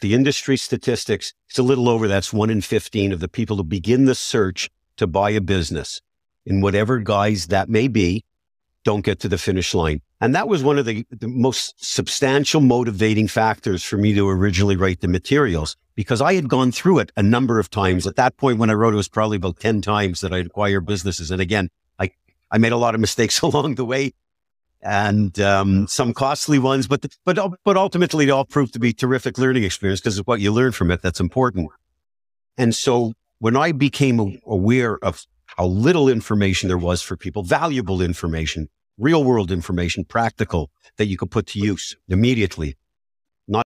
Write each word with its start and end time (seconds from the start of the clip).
the 0.00 0.14
industry 0.14 0.56
statistics, 0.56 1.32
it's 1.48 1.58
a 1.58 1.62
little 1.62 1.88
over 1.88 2.08
that's 2.08 2.32
one 2.32 2.50
in 2.50 2.60
15 2.60 3.12
of 3.12 3.20
the 3.20 3.28
people 3.28 3.56
who 3.56 3.64
begin 3.64 4.04
the 4.04 4.14
search 4.14 4.70
to 4.96 5.06
buy 5.06 5.30
a 5.30 5.40
business 5.40 6.00
in 6.44 6.60
whatever 6.60 6.98
guise 6.98 7.48
that 7.48 7.68
may 7.68 7.88
be, 7.88 8.24
don't 8.84 9.04
get 9.04 9.18
to 9.20 9.28
the 9.28 9.38
finish 9.38 9.74
line. 9.74 10.00
And 10.20 10.34
that 10.34 10.48
was 10.48 10.62
one 10.62 10.78
of 10.78 10.86
the, 10.86 11.04
the 11.10 11.28
most 11.28 11.74
substantial 11.84 12.60
motivating 12.60 13.28
factors 13.28 13.82
for 13.82 13.96
me 13.96 14.14
to 14.14 14.28
originally 14.28 14.76
write 14.76 15.00
the 15.00 15.08
materials 15.08 15.76
because 15.94 16.22
I 16.22 16.34
had 16.34 16.48
gone 16.48 16.72
through 16.72 17.00
it 17.00 17.12
a 17.16 17.22
number 17.22 17.58
of 17.58 17.68
times. 17.68 18.06
At 18.06 18.16
that 18.16 18.36
point, 18.36 18.58
when 18.58 18.70
I 18.70 18.74
wrote 18.74 18.94
it 18.94 18.96
was 18.96 19.08
probably 19.08 19.36
about 19.38 19.58
10 19.58 19.82
times 19.82 20.20
that 20.20 20.32
I'd 20.32 20.46
acquired 20.46 20.86
businesses. 20.86 21.30
And 21.30 21.40
again, 21.40 21.68
I, 21.98 22.12
I 22.50 22.58
made 22.58 22.72
a 22.72 22.76
lot 22.76 22.94
of 22.94 23.00
mistakes 23.00 23.40
along 23.42 23.74
the 23.74 23.84
way 23.84 24.12
and 24.82 25.38
um, 25.40 25.86
some 25.88 26.12
costly 26.12 26.58
ones, 26.58 26.86
but, 26.86 27.06
but, 27.24 27.38
but 27.64 27.76
ultimately 27.76 28.26
they 28.26 28.30
all 28.30 28.44
proved 28.44 28.72
to 28.74 28.78
be 28.78 28.92
terrific 28.92 29.38
learning 29.38 29.64
experience 29.64 30.00
because 30.00 30.18
it's 30.18 30.26
what 30.26 30.40
you 30.40 30.52
learn 30.52 30.72
from 30.72 30.90
it 30.90 31.02
that's 31.02 31.20
important. 31.20 31.70
And 32.56 32.74
so 32.74 33.12
when 33.38 33.56
I 33.56 33.72
became 33.72 34.40
aware 34.46 34.98
of 35.02 35.26
how 35.46 35.66
little 35.66 36.08
information 36.08 36.68
there 36.68 36.78
was 36.78 37.02
for 37.02 37.16
people, 37.16 37.42
valuable 37.42 38.00
information, 38.00 38.68
real 38.98 39.24
world 39.24 39.50
information, 39.50 40.04
practical 40.04 40.70
that 40.96 41.06
you 41.06 41.16
could 41.16 41.30
put 41.30 41.46
to 41.48 41.58
use 41.58 41.96
immediately. 42.08 42.76
Not 43.48 43.64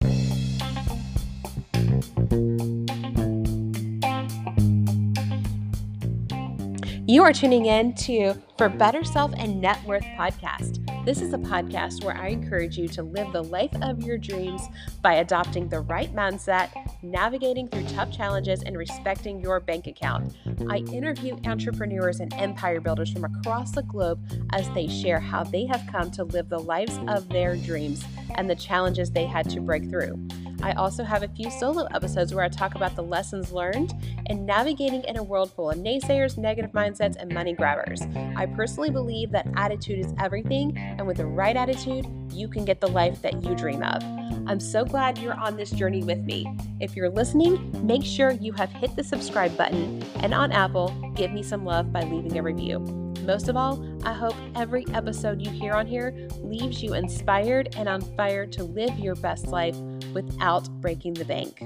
You 7.10 7.24
are 7.24 7.32
tuning 7.32 7.66
in 7.66 7.94
to 7.94 8.34
For 8.56 8.68
Better 8.68 9.02
Self 9.02 9.32
and 9.36 9.60
Net 9.60 9.84
Worth 9.84 10.04
podcast. 10.16 10.89
This 11.10 11.22
is 11.22 11.32
a 11.34 11.38
podcast 11.38 12.04
where 12.04 12.16
I 12.16 12.28
encourage 12.28 12.78
you 12.78 12.86
to 12.86 13.02
live 13.02 13.32
the 13.32 13.42
life 13.42 13.72
of 13.82 14.00
your 14.00 14.16
dreams 14.16 14.62
by 15.02 15.14
adopting 15.14 15.68
the 15.68 15.80
right 15.80 16.14
mindset, 16.14 16.70
navigating 17.02 17.66
through 17.66 17.88
tough 17.88 18.16
challenges, 18.16 18.62
and 18.62 18.78
respecting 18.78 19.40
your 19.40 19.58
bank 19.58 19.88
account. 19.88 20.36
I 20.68 20.84
interview 20.92 21.36
entrepreneurs 21.46 22.20
and 22.20 22.32
empire 22.34 22.78
builders 22.78 23.12
from 23.12 23.24
across 23.24 23.72
the 23.72 23.82
globe 23.82 24.20
as 24.52 24.70
they 24.70 24.86
share 24.86 25.18
how 25.18 25.42
they 25.42 25.66
have 25.66 25.84
come 25.90 26.12
to 26.12 26.22
live 26.22 26.48
the 26.48 26.60
lives 26.60 26.96
of 27.08 27.28
their 27.28 27.56
dreams 27.56 28.04
and 28.36 28.48
the 28.48 28.54
challenges 28.54 29.10
they 29.10 29.26
had 29.26 29.50
to 29.50 29.60
break 29.60 29.90
through. 29.90 30.14
I 30.62 30.72
also 30.72 31.04
have 31.04 31.22
a 31.22 31.28
few 31.28 31.50
solo 31.50 31.86
episodes 31.94 32.34
where 32.34 32.44
I 32.44 32.48
talk 32.48 32.74
about 32.74 32.94
the 32.94 33.02
lessons 33.02 33.50
learned 33.52 33.94
and 34.26 34.46
navigating 34.46 35.02
in 35.04 35.16
a 35.16 35.22
world 35.22 35.50
full 35.52 35.70
of 35.70 35.78
naysayers, 35.78 36.36
negative 36.36 36.72
mindsets, 36.72 37.16
and 37.16 37.32
money 37.32 37.54
grabbers. 37.54 38.02
I 38.36 38.46
personally 38.46 38.90
believe 38.90 39.30
that 39.32 39.48
attitude 39.56 39.98
is 39.98 40.14
everything, 40.18 40.76
and 40.76 41.06
with 41.06 41.16
the 41.16 41.26
right 41.26 41.56
attitude, 41.56 42.06
you 42.30 42.46
can 42.48 42.64
get 42.64 42.80
the 42.80 42.88
life 42.88 43.22
that 43.22 43.42
you 43.42 43.54
dream 43.54 43.82
of. 43.82 44.02
I'm 44.46 44.60
so 44.60 44.84
glad 44.84 45.18
you're 45.18 45.34
on 45.34 45.56
this 45.56 45.70
journey 45.70 46.02
with 46.02 46.20
me. 46.20 46.46
If 46.80 46.94
you're 46.96 47.10
listening, 47.10 47.86
make 47.86 48.04
sure 48.04 48.30
you 48.30 48.52
have 48.52 48.70
hit 48.70 48.94
the 48.96 49.04
subscribe 49.04 49.56
button, 49.56 50.02
and 50.16 50.34
on 50.34 50.52
Apple, 50.52 50.88
give 51.14 51.32
me 51.32 51.42
some 51.42 51.64
love 51.64 51.92
by 51.92 52.02
leaving 52.02 52.38
a 52.38 52.42
review. 52.42 53.09
Most 53.30 53.48
of 53.48 53.56
all, 53.56 53.86
I 54.04 54.12
hope 54.12 54.34
every 54.56 54.84
episode 54.92 55.40
you 55.40 55.52
hear 55.52 55.72
on 55.72 55.86
here 55.86 56.12
leaves 56.40 56.82
you 56.82 56.94
inspired 56.94 57.76
and 57.76 57.88
on 57.88 58.00
fire 58.16 58.44
to 58.46 58.64
live 58.64 58.98
your 58.98 59.14
best 59.14 59.46
life 59.46 59.76
without 60.12 60.68
breaking 60.80 61.14
the 61.14 61.24
bank. 61.24 61.60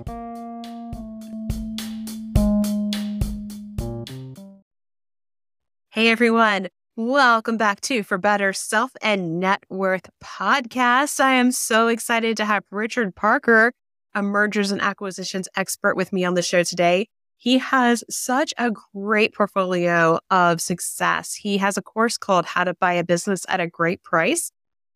Hey 5.89 6.11
everyone, 6.11 6.69
welcome 6.97 7.57
back 7.57 7.81
to 7.81 8.03
For 8.03 8.19
Better 8.19 8.53
Self 8.53 8.91
and 9.01 9.41
Net 9.41 9.65
Worth 9.71 10.11
podcast. 10.23 11.19
I 11.19 11.33
am 11.33 11.51
so 11.51 11.89
excited 11.89 12.37
to 12.37 12.45
have 12.45 12.65
Richard 12.71 13.17
Parker, 13.17 13.73
a 14.15 14.23
mergers 14.23 14.71
and 14.71 14.83
acquisitions 14.83 15.49
expert, 15.57 15.97
with 15.97 16.13
me 16.13 16.27
on 16.27 16.35
the 16.35 16.43
show 16.43 16.63
today. 16.63 17.09
He 17.45 17.59
has 17.59 18.03
such 18.09 18.55
a 18.57 18.73
great 18.95 19.35
portfolio 19.35 20.19
of 20.31 20.63
success. 20.63 21.35
He 21.35 21.59
has 21.59 21.77
a 21.77 21.83
course 21.83 22.17
called 22.17 22.47
How 22.47 22.65
to 22.65 22.73
Buy 22.73 22.95
a 22.95 23.05
Business 23.05 23.45
at 23.51 23.61
a 23.61 23.67
Great 23.67 24.03
Price. 24.03 24.51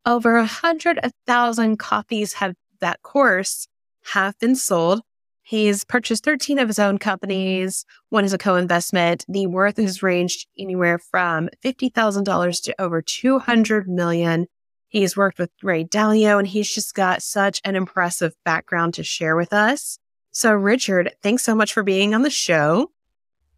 Over 0.06 0.36
a 0.36 0.46
hundred 0.46 0.98
thousand 1.26 1.76
copies 1.76 2.32
have 2.32 2.54
that 2.80 3.02
course 3.02 3.68
have 4.14 4.38
been 4.38 4.56
sold. 4.56 5.02
He's 5.42 5.84
purchased 5.84 6.24
13 6.24 6.58
of 6.58 6.68
his 6.68 6.78
own 6.78 6.96
companies. 6.96 7.84
One 8.08 8.24
is 8.24 8.32
a 8.32 8.38
co-investment. 8.38 9.26
The 9.28 9.46
worth 9.46 9.76
has 9.76 10.02
ranged 10.02 10.48
anywhere 10.58 10.98
from 10.98 11.50
$50,000 11.62 12.62
to 12.62 12.80
over 12.80 13.02
200 13.02 13.86
million. 13.90 14.46
He's 14.88 15.18
worked 15.18 15.38
with 15.38 15.50
Ray 15.62 15.84
Dalio 15.84 16.38
and 16.38 16.48
he's 16.48 16.72
just 16.72 16.94
got 16.94 17.22
such 17.22 17.60
an 17.62 17.76
impressive 17.76 18.32
background 18.46 18.94
to 18.94 19.04
share 19.04 19.36
with 19.36 19.52
us. 19.52 19.98
So 20.38 20.52
Richard, 20.52 21.10
thanks 21.20 21.42
so 21.42 21.52
much 21.52 21.72
for 21.72 21.82
being 21.82 22.14
on 22.14 22.22
the 22.22 22.30
show. 22.30 22.92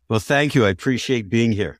Well, 0.08 0.18
thank 0.18 0.54
you. 0.54 0.64
I 0.64 0.70
appreciate 0.70 1.28
being 1.28 1.52
here. 1.52 1.78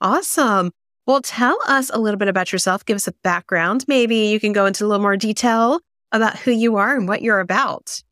Awesome. 0.00 0.72
Well, 1.06 1.20
tell 1.20 1.56
us 1.68 1.88
a 1.88 2.00
little 2.00 2.18
bit 2.18 2.26
about 2.26 2.50
yourself. 2.50 2.84
Give 2.84 2.96
us 2.96 3.06
a 3.06 3.12
background. 3.22 3.84
Maybe 3.86 4.16
you 4.16 4.40
can 4.40 4.52
go 4.52 4.66
into 4.66 4.84
a 4.84 4.88
little 4.88 5.02
more 5.02 5.16
detail 5.16 5.78
about 6.10 6.36
who 6.36 6.50
you 6.50 6.74
are 6.74 6.96
and 6.96 7.06
what 7.06 7.22
you're 7.22 7.38
about. 7.38 8.02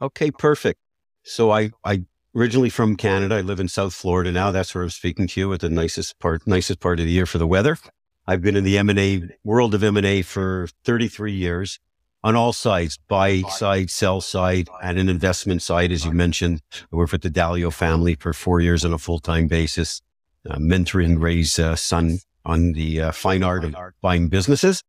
Okay, 0.00 0.30
perfect. 0.30 0.78
So 1.24 1.50
I, 1.50 1.70
I 1.84 2.04
originally 2.32 2.70
from 2.70 2.94
Canada. 2.94 3.34
I 3.34 3.40
live 3.40 3.58
in 3.58 3.66
South 3.66 3.92
Florida 3.92 4.30
now. 4.30 4.52
That's 4.52 4.72
where 4.72 4.84
I'm 4.84 4.90
speaking 4.90 5.26
to 5.26 5.40
you 5.40 5.52
at 5.52 5.58
the 5.58 5.68
nicest 5.68 6.20
part, 6.20 6.46
nicest 6.46 6.78
part 6.78 7.00
of 7.00 7.06
the 7.06 7.12
year 7.12 7.26
for 7.26 7.38
the 7.38 7.46
weather. 7.48 7.76
I've 8.24 8.40
been 8.40 8.54
in 8.54 8.62
the 8.62 8.78
M&A 8.78 9.22
world 9.42 9.74
of 9.74 9.82
M&A 9.82 10.22
for 10.22 10.68
33 10.84 11.32
years 11.32 11.80
on 12.22 12.36
all 12.36 12.52
sides, 12.52 12.98
buy 13.08 13.42
side, 13.42 13.90
sell 13.90 14.20
side, 14.20 14.68
and 14.82 14.98
an 14.98 15.08
investment 15.08 15.62
side, 15.62 15.90
as 15.90 16.04
you 16.04 16.12
mentioned. 16.12 16.60
I 16.92 16.96
worked 16.96 17.12
with 17.12 17.22
the 17.22 17.30
Dalio 17.30 17.72
family 17.72 18.14
for 18.16 18.32
four 18.32 18.60
years 18.60 18.84
on 18.84 18.92
a 18.92 18.98
full-time 18.98 19.46
basis, 19.46 20.02
uh, 20.48 20.56
mentoring 20.56 21.20
Ray's 21.20 21.58
uh, 21.58 21.76
son 21.76 22.18
on 22.44 22.72
the 22.72 23.00
uh, 23.00 23.12
fine 23.12 23.42
art 23.42 23.64
of 23.64 23.74
buying 24.02 24.28
businesses. 24.28 24.82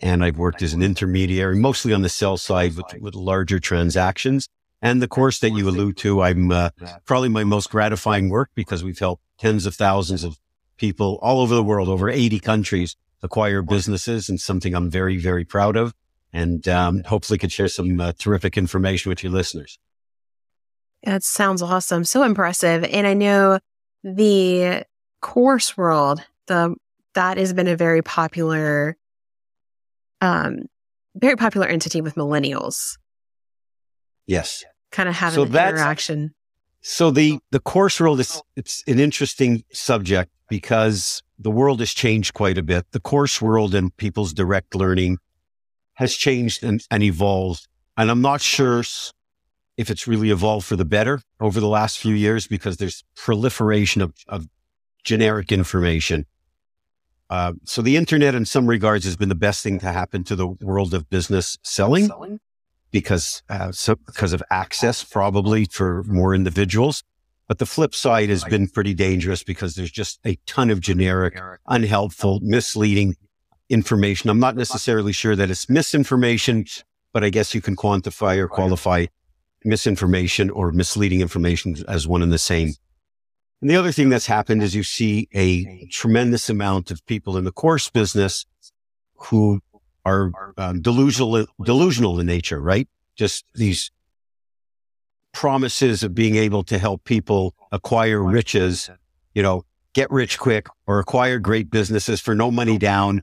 And 0.00 0.24
I've 0.24 0.38
worked 0.38 0.62
as 0.62 0.72
an 0.72 0.82
intermediary, 0.82 1.56
mostly 1.56 1.92
on 1.92 2.02
the 2.02 2.08
sell 2.08 2.36
side 2.36 2.76
with, 2.76 2.86
with 3.00 3.14
larger 3.14 3.60
transactions. 3.60 4.48
And 4.82 5.02
the 5.02 5.08
course 5.08 5.40
that 5.40 5.50
you 5.50 5.68
allude 5.68 5.98
to, 5.98 6.22
I'm 6.22 6.50
uh, 6.50 6.70
probably 7.04 7.28
my 7.28 7.44
most 7.44 7.70
gratifying 7.70 8.30
work 8.30 8.50
because 8.54 8.82
we've 8.82 8.98
helped 8.98 9.22
tens 9.38 9.66
of 9.66 9.74
thousands 9.74 10.24
of 10.24 10.38
people 10.78 11.18
all 11.20 11.40
over 11.40 11.54
the 11.54 11.62
world, 11.62 11.90
over 11.90 12.08
80 12.08 12.40
countries, 12.40 12.96
acquire 13.22 13.60
businesses 13.60 14.30
and 14.30 14.40
something 14.40 14.74
I'm 14.74 14.90
very, 14.90 15.18
very 15.18 15.44
proud 15.44 15.76
of. 15.76 15.92
And 16.32 16.66
um, 16.68 17.02
hopefully 17.04 17.38
could 17.38 17.50
share 17.50 17.68
some 17.68 18.00
uh, 18.00 18.12
terrific 18.18 18.56
information 18.56 19.08
with 19.08 19.22
your 19.22 19.32
listeners. 19.32 19.78
That 21.02 21.22
sounds 21.22 21.62
awesome. 21.62 22.04
So 22.04 22.22
impressive. 22.22 22.84
And 22.84 23.06
I 23.06 23.14
know 23.14 23.58
the 24.04 24.84
course 25.20 25.76
world, 25.76 26.24
the 26.46 26.76
that 27.14 27.38
has 27.38 27.52
been 27.52 27.66
a 27.66 27.76
very 27.76 28.02
popular 28.02 28.96
um, 30.20 30.66
very 31.14 31.36
popular 31.36 31.66
entity 31.66 32.00
with 32.00 32.14
millennials. 32.14 32.96
Yes. 34.26 34.64
Kind 34.92 35.08
of 35.08 35.14
having 35.14 35.34
so 35.34 35.42
an 35.42 35.48
interaction. 35.48 36.34
So 36.82 37.10
the, 37.10 37.40
the 37.50 37.60
course 37.60 38.00
world 38.00 38.20
is, 38.20 38.40
it's 38.56 38.82
an 38.86 38.98
interesting 38.98 39.64
subject 39.72 40.30
because 40.48 41.22
the 41.38 41.50
world 41.50 41.80
has 41.80 41.92
changed 41.92 42.34
quite 42.34 42.56
a 42.58 42.62
bit. 42.62 42.86
The 42.92 43.00
course 43.00 43.42
world 43.42 43.74
and 43.74 43.94
people's 43.96 44.32
direct 44.32 44.74
learning 44.74 45.18
has 46.00 46.14
changed 46.14 46.64
and, 46.64 46.82
and 46.90 47.02
evolved. 47.02 47.68
And 47.96 48.10
I'm 48.10 48.22
not 48.22 48.40
sure 48.40 48.82
if 49.76 49.90
it's 49.90 50.08
really 50.08 50.30
evolved 50.30 50.66
for 50.66 50.74
the 50.74 50.84
better 50.86 51.20
over 51.40 51.60
the 51.60 51.68
last 51.68 51.98
few 51.98 52.14
years 52.14 52.46
because 52.46 52.78
there's 52.78 53.04
proliferation 53.14 54.00
of, 54.00 54.14
of 54.26 54.48
generic 55.04 55.52
information. 55.52 56.24
Uh, 57.28 57.52
so 57.64 57.82
the 57.82 57.96
internet, 57.96 58.34
in 58.34 58.46
some 58.46 58.66
regards, 58.66 59.04
has 59.04 59.16
been 59.16 59.28
the 59.28 59.34
best 59.34 59.62
thing 59.62 59.78
to 59.78 59.92
happen 59.92 60.24
to 60.24 60.34
the 60.34 60.48
world 60.48 60.94
of 60.94 61.08
business 61.10 61.58
selling, 61.62 62.08
because 62.90 63.42
uh, 63.50 63.70
so 63.70 63.94
because 63.94 64.32
of 64.32 64.42
access, 64.50 65.04
probably 65.04 65.66
for 65.66 66.02
more 66.04 66.34
individuals. 66.34 67.04
But 67.46 67.58
the 67.58 67.66
flip 67.66 67.94
side 67.94 68.30
has 68.30 68.42
been 68.44 68.68
pretty 68.68 68.94
dangerous 68.94 69.42
because 69.44 69.74
there's 69.74 69.90
just 69.90 70.18
a 70.24 70.38
ton 70.46 70.70
of 70.70 70.80
generic, 70.80 71.34
unhelpful, 71.66 72.40
misleading 72.42 73.16
information. 73.70 74.28
I'm 74.28 74.40
not 74.40 74.56
necessarily 74.56 75.12
sure 75.12 75.34
that 75.36 75.50
it's 75.50 75.70
misinformation, 75.70 76.66
but 77.12 77.24
I 77.24 77.30
guess 77.30 77.54
you 77.54 77.62
can 77.62 77.76
quantify 77.76 78.36
or 78.36 78.48
qualify 78.48 79.06
misinformation 79.64 80.50
or 80.50 80.72
misleading 80.72 81.20
information 81.20 81.76
as 81.88 82.06
one 82.06 82.22
and 82.22 82.32
the 82.32 82.38
same. 82.38 82.74
And 83.60 83.70
the 83.70 83.76
other 83.76 83.92
thing 83.92 84.08
that's 84.08 84.26
happened 84.26 84.62
is 84.62 84.74
you 84.74 84.82
see 84.82 85.28
a 85.34 85.86
tremendous 85.86 86.48
amount 86.48 86.90
of 86.90 87.04
people 87.06 87.36
in 87.36 87.44
the 87.44 87.52
course 87.52 87.90
business 87.90 88.46
who 89.14 89.60
are 90.04 90.32
um, 90.56 90.80
delusional, 90.80 91.46
delusional 91.62 92.18
in 92.20 92.26
nature, 92.26 92.60
right? 92.60 92.88
Just 93.16 93.44
these 93.54 93.90
promises 95.32 96.02
of 96.02 96.14
being 96.14 96.36
able 96.36 96.62
to 96.64 96.78
help 96.78 97.04
people 97.04 97.54
acquire 97.70 98.22
riches, 98.22 98.90
you 99.34 99.42
know, 99.42 99.64
get 99.92 100.10
rich 100.10 100.38
quick 100.38 100.66
or 100.86 100.98
acquire 100.98 101.38
great 101.38 101.70
businesses 101.70 102.20
for 102.20 102.34
no 102.34 102.50
money 102.50 102.78
down. 102.78 103.22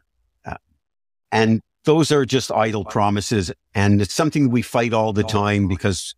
And 1.31 1.61
those 1.83 2.11
are 2.11 2.25
just 2.25 2.51
idle 2.51 2.85
promises. 2.85 3.51
And 3.73 4.01
it's 4.01 4.13
something 4.13 4.49
we 4.49 4.61
fight 4.61 4.93
all 4.93 5.13
the 5.13 5.23
time 5.23 5.67
because, 5.67 6.15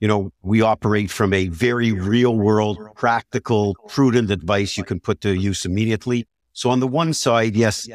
you 0.00 0.08
know, 0.08 0.32
we 0.42 0.62
operate 0.62 1.10
from 1.10 1.32
a 1.32 1.48
very 1.48 1.92
real 1.92 2.36
world, 2.36 2.78
practical, 2.94 3.76
prudent 3.88 4.30
advice 4.30 4.76
you 4.76 4.84
can 4.84 5.00
put 5.00 5.20
to 5.22 5.34
use 5.34 5.64
immediately. 5.64 6.26
So 6.52 6.70
on 6.70 6.80
the 6.80 6.88
one 6.88 7.14
side, 7.14 7.56
yes, 7.56 7.88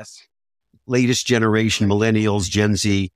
latest 0.85 1.27
generation, 1.27 1.87
millennials, 1.87 2.49
Gen 2.49 2.75
Z 2.75 3.11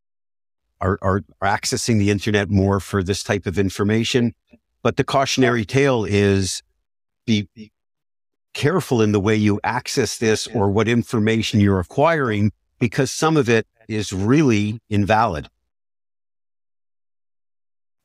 are, 0.82 1.00
are, 1.02 1.22
are 1.42 1.48
accessing 1.48 1.98
the 2.00 2.10
internet 2.10 2.50
more 2.50 2.80
for 2.80 3.04
this 3.04 3.24
type 3.24 3.46
of 3.46 3.58
information. 3.58 4.34
But 4.84 4.98
the 4.98 5.04
cautionary 5.04 5.64
tale 5.64 6.06
is 6.06 6.62
be 7.26 7.48
careful 8.54 9.02
in 9.02 9.14
the 9.14 9.20
way 9.20 9.36
you 9.36 9.60
access 9.64 10.18
this 10.18 10.48
or 10.48 10.70
what 10.70 10.88
information 10.88 11.60
you're 11.60 11.80
acquiring 11.80 12.52
because 12.82 13.12
some 13.12 13.38
of 13.38 13.48
it 13.48 13.66
is 13.88 14.12
really 14.12 14.82
invalid. 14.90 15.48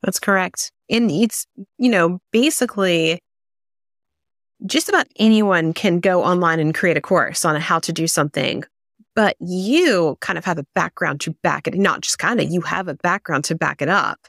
That's 0.03 0.19
correct. 0.19 0.71
And 0.89 1.11
it's, 1.11 1.47
you 1.77 1.89
know, 1.89 2.19
basically 2.31 3.19
just 4.65 4.87
about 4.87 5.07
anyone 5.17 5.73
can 5.73 5.99
go 5.99 6.23
online 6.23 6.59
and 6.59 6.73
create 6.73 6.95
a 6.95 7.01
course 7.01 7.43
on 7.43 7.59
how 7.59 7.79
to 7.79 7.91
do 7.91 8.07
something. 8.07 8.63
But 9.15 9.35
you 9.39 10.17
kind 10.21 10.37
of 10.37 10.45
have 10.45 10.59
a 10.59 10.65
background 10.75 11.21
to 11.21 11.31
back 11.41 11.67
it, 11.67 11.73
not 11.73 12.01
just 12.01 12.19
kind 12.19 12.39
of, 12.39 12.49
you 12.49 12.61
have 12.61 12.87
a 12.87 12.93
background 12.93 13.43
to 13.45 13.55
back 13.55 13.81
it 13.81 13.89
up. 13.89 14.19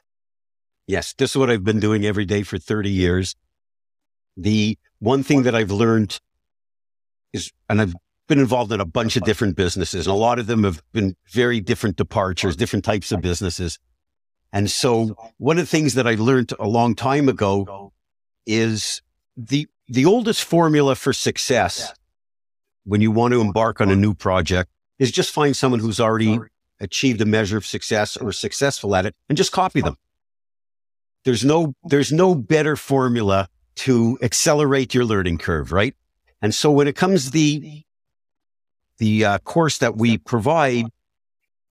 Yes, 0.87 1.12
this 1.12 1.33
is 1.33 1.37
what 1.37 1.50
I've 1.50 1.65
been 1.65 1.81
doing 1.81 2.06
every 2.06 2.25
day 2.25 2.43
for 2.43 2.56
30 2.56 2.89
years. 2.89 3.35
The 4.39 4.79
one 5.00 5.23
thing 5.23 5.43
that 5.43 5.55
I've 5.55 5.71
learned 5.71 6.19
is, 7.35 7.53
and 7.69 7.83
I've 7.83 7.95
been 8.28 8.38
involved 8.38 8.70
in 8.70 8.80
a 8.80 8.84
bunch 8.84 9.16
of 9.16 9.25
different 9.25 9.56
businesses, 9.56 10.06
and 10.06 10.14
a 10.14 10.16
lot 10.19 10.38
of 10.38 10.46
them 10.46 10.62
have 10.62 10.82
been 10.92 11.16
very 11.32 11.60
different 11.60 11.96
departures, 11.96 12.54
different 12.54 12.84
types 12.84 13.10
of 13.10 13.20
businesses. 13.20 13.78
And 14.52 14.70
so 14.70 15.16
one 15.38 15.58
of 15.58 15.64
the 15.64 15.70
things 15.70 15.94
that 15.94 16.06
I 16.06 16.14
learned 16.14 16.52
a 16.58 16.69
long 16.69 16.94
time 16.94 17.28
ago 17.28 17.92
is 18.46 19.02
the, 19.36 19.66
the 19.88 20.06
oldest 20.06 20.44
formula 20.44 20.94
for 20.94 21.12
success 21.12 21.92
when 22.84 23.00
you 23.00 23.10
want 23.10 23.32
to 23.32 23.40
embark 23.40 23.80
on 23.80 23.90
a 23.90 23.96
new 23.96 24.14
project 24.14 24.70
is 24.98 25.10
just 25.10 25.32
find 25.32 25.56
someone 25.56 25.80
who's 25.80 26.00
already 26.00 26.38
achieved 26.80 27.20
a 27.20 27.26
measure 27.26 27.56
of 27.56 27.66
success 27.66 28.16
or 28.16 28.32
successful 28.32 28.94
at 28.94 29.04
it 29.04 29.14
and 29.28 29.36
just 29.36 29.52
copy 29.52 29.80
them. 29.80 29.96
There's 31.25 31.44
no, 31.44 31.75
there's 31.84 32.12
no 32.12 32.34
better 32.34 32.76
formula 32.76 33.48
to 33.76 34.19
accelerate 34.22 34.94
your 34.94 35.04
learning 35.04 35.38
curve, 35.38 35.72
right? 35.72 35.94
And 36.40 36.54
so 36.54 36.70
when 36.70 36.88
it 36.88 36.96
comes 36.96 37.32
the 37.32 37.84
the 38.99 39.25
uh, 39.25 39.39
course 39.39 39.79
that 39.79 39.97
we 39.97 40.19
provide, 40.19 40.87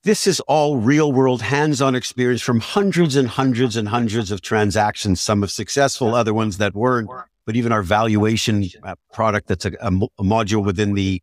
this 0.04 0.28
is 0.28 0.40
all 0.42 0.78
real 0.78 1.12
world 1.12 1.42
hands-on 1.42 1.96
experience 1.96 2.42
from 2.42 2.60
hundreds 2.60 3.16
and 3.16 3.28
hundreds 3.28 3.76
and 3.76 3.90
hundreds 3.90 4.32
of 4.32 4.42
transactions. 4.42 5.22
Some 5.22 5.44
of 5.44 5.52
successful, 5.52 6.16
other 6.16 6.34
ones 6.34 6.58
that 6.58 6.74
weren't. 6.74 7.10
But 7.46 7.56
even 7.56 7.72
our 7.72 7.84
valuation 7.84 8.66
uh, 8.84 8.96
product, 9.14 9.48
that's 9.48 9.66
a, 9.66 9.72
a, 9.80 9.88
a 9.88 10.24
module 10.24 10.66
within 10.66 10.96
the 10.96 11.22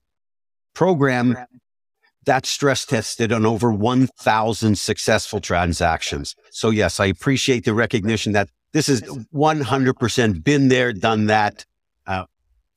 program, 0.72 1.36
that's 2.24 2.48
stress 2.48 2.86
tested 2.86 3.32
on 3.32 3.44
over 3.44 3.70
1,000 3.72 4.78
successful 4.78 5.40
transactions. 5.40 6.34
So 6.50 6.70
yes, 6.70 7.00
I 7.00 7.06
appreciate 7.06 7.64
the 7.64 7.74
recognition 7.74 8.32
that 8.32 8.48
this 8.72 8.88
is 8.88 9.02
100% 9.02 10.44
been 10.44 10.68
there, 10.68 10.92
done 10.92 11.26
that 11.26 11.64
uh, 12.06 12.24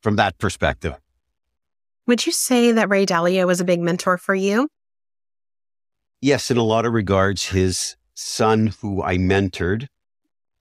from 0.01 0.17
that 0.17 0.37
perspective. 0.37 0.95
Would 2.07 2.25
you 2.25 2.31
say 2.31 2.71
that 2.71 2.89
Ray 2.89 3.05
Dalio 3.05 3.45
was 3.45 3.59
a 3.59 3.65
big 3.65 3.81
mentor 3.81 4.17
for 4.17 4.33
you? 4.33 4.69
Yes, 6.21 6.49
in 6.49 6.57
a 6.57 6.63
lot 6.63 6.85
of 6.85 6.93
regards. 6.93 7.47
His 7.47 7.95
son, 8.15 8.73
who 8.81 9.03
I 9.03 9.17
mentored, 9.17 9.87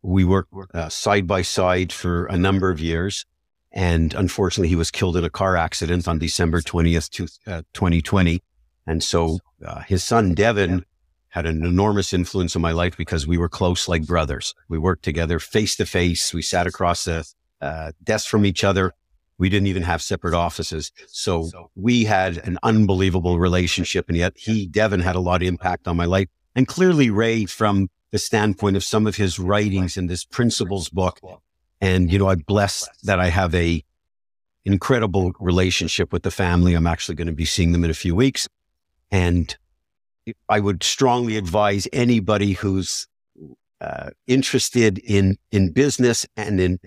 we 0.03 0.25
worked 0.25 0.53
uh, 0.75 0.89
side 0.89 1.27
by 1.27 1.43
side 1.43 1.93
for 1.93 2.27
a 2.27 2.37
number 2.37 2.71
of 2.71 2.81
years. 2.81 3.25
And 3.73 4.13
unfortunately, 4.15 4.69
he 4.69 4.77
was 4.77 4.91
killed 4.91 5.17
in 5.17 5.25
a 5.25 5.31
car 5.31 5.57
accident 5.57 6.09
on 6.09 6.19
December 6.19 6.61
20th, 6.61 7.11
to, 7.11 7.25
uh, 7.51 7.63
2020. 7.75 8.43
And 8.87 9.03
so 9.03 9.39
uh, 9.65 9.83
his 9.83 10.03
son, 10.03 10.35
Devin, 10.35 10.85
had 11.29 11.47
an 11.47 11.65
enormous 11.65 12.13
influence 12.13 12.57
on 12.57 12.63
my 12.63 12.73
life 12.73 12.97
because 12.97 13.27
we 13.27 13.39
were 13.39 13.49
close 13.49 13.89
like 13.89 14.07
brothers. 14.07 14.55
We 14.69 14.79
worked 14.79 15.05
together 15.05 15.39
face 15.39 15.77
to 15.77 15.87
face. 15.87 16.33
We 16.33 16.43
sat 16.43 16.67
across 16.67 17.05
the 17.05 17.31
uh, 17.61 17.93
desk 18.03 18.29
from 18.29 18.47
each 18.47 18.65
other. 18.65 18.93
We 19.39 19.49
didn't 19.49 19.67
even 19.67 19.83
have 19.83 20.03
separate 20.03 20.35
offices. 20.35 20.93
So 21.09 21.51
we 21.75 22.05
had 22.05 22.39
an 22.39 22.59
unbelievable 22.63 23.39
relationship. 23.39 24.07
And 24.09 24.17
yet 24.17 24.33
he, 24.37 24.67
Devin, 24.67 25.01
had 25.01 25.17
a 25.17 25.21
lot 25.21 25.43
of 25.43 25.49
impact 25.49 25.87
on 25.87 25.97
my 25.97 26.07
life. 26.07 26.29
And 26.55 26.67
clearly 26.67 27.11
Ray, 27.11 27.45
from 27.45 27.89
the 28.13 28.19
standpoint 28.19 28.77
of 28.77 28.85
some 28.85 29.07
of 29.07 29.17
his 29.17 29.39
writings 29.39 29.97
in 29.97 30.07
this 30.07 30.25
principles 30.25 30.89
book. 30.89 31.21
And, 31.81 32.11
you 32.11 32.19
know, 32.19 32.31
I'm 32.31 32.39
blessed 32.39 32.89
that 33.03 33.21
I 33.21 33.29
have 33.29 33.55
a 33.55 33.85
incredible 34.65 35.33
relationship 35.39 36.13
with 36.13 36.23
the 36.23 36.31
family. 36.31 36.75
I'm 36.75 36.87
actually 36.87 37.15
going 37.15 37.27
to 37.27 37.35
be 37.35 37.45
seeing 37.45 37.73
them 37.73 37.85
in 37.85 37.91
a 37.91 37.95
few 37.95 38.15
weeks. 38.15 38.49
And 39.11 39.55
I 40.49 40.61
would 40.61 40.83
strongly 40.83 41.37
advise 41.37 41.87
anybody 41.93 42.53
who's 42.53 43.07
uh, 43.81 44.11
interested 44.27 44.99
in 44.99 45.37
in 45.53 45.73
business 45.73 46.27
and 46.37 46.59
in 46.59 46.79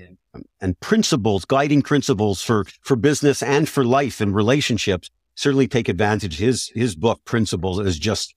and 0.61 0.79
principles, 0.79 1.45
guiding 1.45 1.81
principles 1.81 2.41
for 2.41 2.65
for 2.81 2.95
business 2.95 3.41
and 3.41 3.67
for 3.67 3.83
life 3.83 4.21
and 4.21 4.35
relationships. 4.35 5.09
Certainly, 5.35 5.67
take 5.67 5.89
advantage. 5.89 6.37
His 6.37 6.71
his 6.75 6.95
book, 6.95 7.23
Principles, 7.25 7.79
is 7.79 7.97
just 7.97 8.35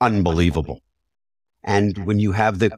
unbelievable. 0.00 0.80
And 1.62 2.06
when 2.06 2.18
you 2.18 2.32
have 2.32 2.58
the 2.58 2.76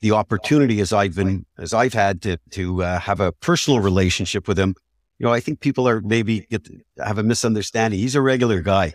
the 0.00 0.12
opportunity, 0.12 0.80
as 0.80 0.92
I've 0.92 1.14
been 1.14 1.46
as 1.58 1.74
I've 1.74 1.94
had 1.94 2.22
to 2.22 2.36
to 2.50 2.82
uh, 2.82 3.00
have 3.00 3.20
a 3.20 3.32
personal 3.32 3.80
relationship 3.80 4.46
with 4.46 4.58
him, 4.58 4.74
you 5.18 5.26
know, 5.26 5.32
I 5.32 5.40
think 5.40 5.60
people 5.60 5.88
are 5.88 6.00
maybe 6.00 6.46
get, 6.50 6.68
have 6.98 7.18
a 7.18 7.22
misunderstanding. 7.22 7.98
He's 7.98 8.14
a 8.14 8.20
regular 8.20 8.60
guy. 8.60 8.94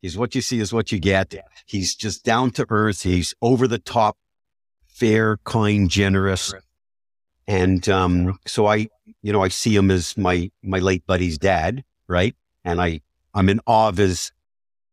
He's 0.00 0.16
what 0.16 0.34
you 0.34 0.40
see 0.40 0.60
is 0.60 0.72
what 0.72 0.90
you 0.90 0.98
get. 0.98 1.34
He's 1.66 1.94
just 1.94 2.24
down 2.24 2.50
to 2.52 2.66
earth. 2.70 3.02
He's 3.02 3.34
over 3.42 3.68
the 3.68 3.78
top, 3.78 4.16
fair, 4.88 5.36
kind, 5.44 5.90
generous. 5.90 6.54
And 7.46 7.88
um, 7.88 8.38
so 8.46 8.66
I, 8.66 8.88
you 9.22 9.32
know, 9.32 9.42
I 9.42 9.48
see 9.48 9.74
him 9.74 9.90
as 9.90 10.16
my 10.16 10.50
my 10.62 10.78
late 10.78 11.06
buddy's 11.06 11.38
dad, 11.38 11.84
right? 12.06 12.34
And 12.64 12.80
I 12.80 13.00
I'm 13.34 13.48
in 13.48 13.60
awe 13.66 13.88
of 13.88 13.96
his 13.96 14.32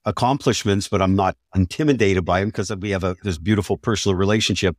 accomplishments, 0.06 0.88
but 0.88 1.02
I'm 1.02 1.16
not 1.16 1.36
intimidated 1.54 2.26
by 2.26 2.42
him 2.42 2.50
because 2.50 2.74
we 2.76 2.92
have 2.92 3.04
a 3.04 3.16
this 3.24 3.38
beautiful 3.38 3.78
personal 3.78 4.16
relationship. 4.16 4.76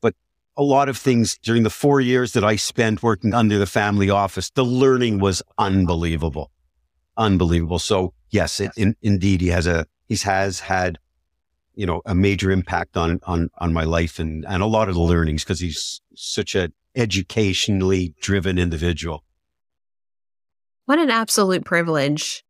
But 0.00 0.14
a 0.56 0.62
lot 0.62 0.88
of 0.88 0.98
things 0.98 1.38
during 1.38 1.62
the 1.62 1.70
four 1.70 2.00
years 2.00 2.32
that 2.32 2.44
I 2.44 2.56
spent 2.56 3.02
working 3.02 3.32
under 3.34 3.58
the 3.58 3.66
family 3.66 4.10
office, 4.10 4.50
the 4.50 4.64
learning 4.64 5.20
was 5.20 5.42
unbelievable, 5.58 6.50
unbelievable. 7.16 7.78
So 7.78 8.12
yes, 8.30 8.60
it, 8.60 8.72
in, 8.76 8.96
indeed, 9.00 9.40
he 9.40 9.48
has 9.48 9.66
a 9.66 9.86
he 10.08 10.16
has 10.16 10.60
had 10.60 10.98
you 11.74 11.86
know 11.86 12.02
a 12.04 12.14
major 12.14 12.50
impact 12.50 12.96
on 12.96 13.20
on 13.24 13.48
on 13.58 13.72
my 13.72 13.84
life 13.84 14.18
and 14.18 14.44
and 14.46 14.62
a 14.62 14.66
lot 14.66 14.88
of 14.88 14.94
the 14.94 15.00
learnings 15.00 15.44
because 15.44 15.60
he's 15.60 16.00
such 16.14 16.54
a 16.54 16.70
educationally 16.94 18.14
driven 18.20 18.58
individual. 18.58 19.24
What 20.86 20.98
an 20.98 21.10
absolute 21.10 21.64
privilege. 21.64 22.44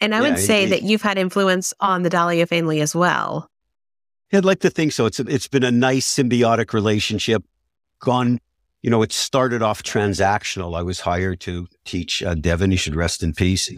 And 0.00 0.14
I 0.14 0.22
yeah, 0.22 0.30
would 0.30 0.38
say 0.38 0.66
that 0.66 0.82
you've 0.82 1.02
had 1.02 1.18
influence 1.18 1.72
on 1.80 2.02
the 2.02 2.10
Dalio 2.10 2.48
family 2.48 2.80
as 2.80 2.94
well. 2.94 3.50
I'd 4.32 4.44
like 4.44 4.60
to 4.60 4.70
think 4.70 4.92
so. 4.92 5.06
It's 5.06 5.20
it's 5.20 5.48
been 5.48 5.64
a 5.64 5.70
nice 5.70 6.12
symbiotic 6.12 6.72
relationship. 6.72 7.44
Gone, 8.00 8.40
you 8.82 8.90
know, 8.90 9.02
it 9.02 9.12
started 9.12 9.62
off 9.62 9.82
transactional. 9.82 10.76
I 10.76 10.82
was 10.82 11.00
hired 11.00 11.40
to 11.40 11.66
teach 11.84 12.22
uh, 12.22 12.34
Devin. 12.34 12.72
He 12.72 12.76
should 12.76 12.96
rest 12.96 13.22
in 13.22 13.32
peace 13.32 13.70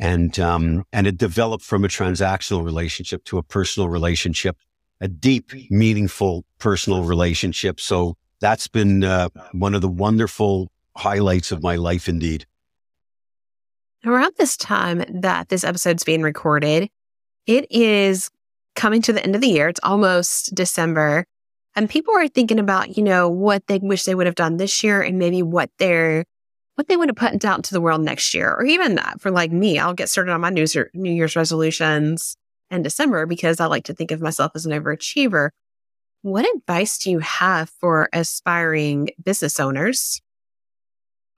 and 0.00 0.40
um, 0.40 0.84
and 0.92 1.06
it 1.06 1.18
developed 1.18 1.62
from 1.62 1.84
a 1.84 1.88
transactional 1.88 2.64
relationship 2.64 3.22
to 3.24 3.36
a 3.36 3.42
personal 3.42 3.88
relationship, 3.88 4.56
a 5.00 5.06
deep, 5.06 5.52
meaningful 5.70 6.44
personal 6.58 7.04
relationship. 7.04 7.78
So 7.78 8.16
that's 8.40 8.68
been 8.68 9.04
uh, 9.04 9.28
one 9.52 9.74
of 9.74 9.82
the 9.82 9.88
wonderful 9.88 10.70
highlights 10.96 11.52
of 11.52 11.62
my 11.62 11.76
life, 11.76 12.08
indeed. 12.08 12.46
Around 14.04 14.32
this 14.38 14.56
time 14.56 15.04
that 15.08 15.50
this 15.50 15.62
episode's 15.62 16.04
being 16.04 16.22
recorded, 16.22 16.88
it 17.46 17.66
is 17.70 18.30
coming 18.74 19.02
to 19.02 19.12
the 19.12 19.22
end 19.22 19.34
of 19.34 19.40
the 19.40 19.48
year. 19.48 19.68
It's 19.68 19.80
almost 19.82 20.54
December. 20.54 21.26
And 21.76 21.88
people 21.88 22.14
are 22.14 22.28
thinking 22.28 22.58
about, 22.58 22.96
you 22.96 23.02
know, 23.02 23.28
what 23.28 23.66
they 23.66 23.78
wish 23.78 24.04
they 24.04 24.14
would 24.14 24.26
have 24.26 24.34
done 24.34 24.56
this 24.56 24.82
year 24.82 25.02
and 25.02 25.18
maybe 25.18 25.42
what 25.42 25.70
they're 25.78 26.24
what 26.76 26.88
they 26.88 26.96
want 26.96 27.08
to 27.08 27.14
put 27.14 27.44
out 27.44 27.58
into 27.58 27.74
the 27.74 27.80
world 27.80 28.00
next 28.00 28.32
year, 28.32 28.54
or 28.54 28.64
even 28.64 28.98
for 29.18 29.30
like 29.30 29.52
me, 29.52 29.78
I'll 29.78 29.92
get 29.92 30.08
started 30.08 30.32
on 30.32 30.40
my 30.40 30.48
New 30.48 31.12
Year's 31.12 31.36
resolutions 31.36 32.38
in 32.70 32.82
December 32.82 33.26
because 33.26 33.60
I 33.60 33.66
like 33.66 33.84
to 33.84 33.92
think 33.92 34.10
of 34.10 34.22
myself 34.22 34.52
as 34.54 34.64
an 34.64 34.72
overachiever. 34.72 35.50
What 36.22 36.46
advice 36.56 36.98
do 36.98 37.10
you 37.10 37.20
have 37.20 37.70
for 37.70 38.08
aspiring 38.12 39.10
business 39.22 39.58
owners 39.58 40.20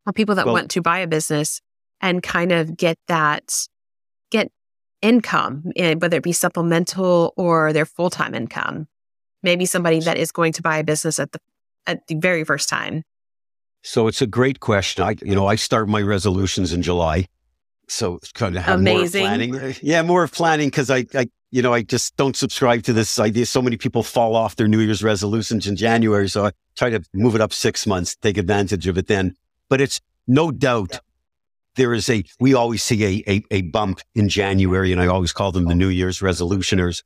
or 0.07 0.13
people 0.13 0.35
that 0.35 0.47
well, 0.47 0.55
want 0.55 0.71
to 0.73 0.83
buy 0.83 0.99
a 0.99 1.07
business 1.07 1.61
and 2.01 2.23
kind 2.23 2.51
of 2.51 2.77
get 2.77 2.99
that, 3.07 3.69
get 4.31 4.51
income, 5.01 5.71
eh, 5.77 5.95
whether 5.95 6.17
it 6.17 6.25
be 6.25 6.33
supplemental 6.33 7.33
or 7.37 7.73
their 7.73 7.87
full 7.87 8.11
time 8.11 8.35
income? 8.35 8.89
Maybe 9.43 9.67
somebody 9.67 10.01
that 10.01 10.17
is 10.17 10.33
going 10.33 10.53
to 10.55 10.63
buy 10.63 10.79
a 10.79 10.85
business 10.85 11.19
at 11.19 11.33
the 11.33 11.39
at 11.87 12.07
the 12.07 12.15
very 12.15 12.45
first 12.45 12.69
time. 12.69 13.03
So 13.83 14.07
it's 14.07 14.23
a 14.23 14.27
great 14.27 14.61
question. 14.61 15.05
I, 15.05 15.17
you 15.23 15.35
know, 15.35 15.47
I 15.47 15.57
start 15.57 15.89
my 15.89 16.01
resolutions 16.01 16.73
in 16.73 16.83
July, 16.83 17.27
so 17.89 18.17
it's 18.17 18.31
kind 18.33 18.57
of 18.57 18.63
have 18.63 18.79
amazing. 18.79 19.23
More 19.23 19.31
planning. 19.31 19.75
Yeah, 19.83 20.03
more 20.03 20.29
planning 20.29 20.69
because 20.69 20.91
I, 20.91 21.05
I, 21.15 21.27
you 21.53 21.61
know, 21.61 21.75
I 21.75 21.83
just 21.83 22.17
don't 22.17 22.35
subscribe 22.35 22.83
to 22.85 22.95
this 22.95 23.19
idea. 23.19 23.45
So 23.45 23.61
many 23.61 23.77
people 23.77 24.03
fall 24.03 24.35
off 24.35 24.57
their 24.57 24.67
New 24.67 24.81
Year's 24.81 25.05
resolutions 25.05 25.67
in 25.67 25.77
January, 25.77 26.29
so 26.29 26.47
I 26.47 26.53
try 26.77 26.89
to 26.89 27.05
move 27.13 27.35
it 27.35 27.43
up 27.43 27.53
six 27.53 27.87
months, 27.87 28.17
take 28.17 28.39
advantage 28.39 28.89
of 28.89 28.97
it 28.97 29.07
then. 29.07 29.37
But 29.69 29.83
it's 29.83 30.01
no 30.27 30.51
doubt 30.51 30.99
there 31.77 31.93
is 31.93 32.09
a. 32.09 32.25
We 32.41 32.55
always 32.55 32.83
see 32.83 33.05
a, 33.05 33.31
a, 33.31 33.45
a 33.51 33.63
bump 33.63 34.01
in 34.15 34.31
January, 34.31 34.93
and 34.93 35.01
I 35.01 35.07
always 35.07 35.33
call 35.33 35.53
them 35.53 35.67
the 35.67 35.75
New 35.75 35.89
Year's 35.89 36.21
resolutioners. 36.21 37.03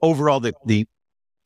Overall, 0.00 0.38
the 0.38 0.54
the 0.64 0.86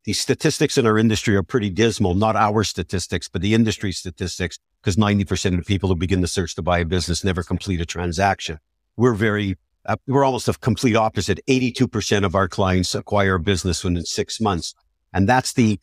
the 0.05 0.13
statistics 0.13 0.77
in 0.77 0.87
our 0.87 0.99
industry 0.99 1.35
are 1.37 1.43
pretty 1.43 1.71
dismal, 1.71 2.15
not 2.15 2.37
our 2.37 2.63
statistics, 2.63 3.29
but 3.29 3.41
the 3.41 3.55
industry 3.55 3.93
statistics, 3.93 4.59
because 4.83 4.97
90% 4.97 5.53
of 5.53 5.57
the 5.59 5.63
people 5.63 5.89
who 5.89 5.95
begin 5.95 6.21
the 6.21 6.27
search 6.27 6.57
to 6.57 6.63
buy 6.63 6.81
a 6.81 6.85
business 6.85 7.23
never 7.23 7.45
complete 7.45 7.81
a 7.81 7.87
transaction. 7.87 8.59
We're 8.97 9.15
very, 9.15 9.57
uh, 9.87 9.97
we're 10.07 10.25
almost 10.25 10.49
a 10.49 10.53
complete 10.55 10.97
opposite. 10.97 11.41
82% 11.49 12.25
of 12.25 12.35
our 12.35 12.49
clients 12.49 12.95
acquire 12.95 13.35
a 13.35 13.41
business 13.41 13.83
within 13.83 14.05
six 14.05 14.41
months. 14.41 14.75
And 15.13 15.29
that's 15.29 15.53
the, 15.53 15.79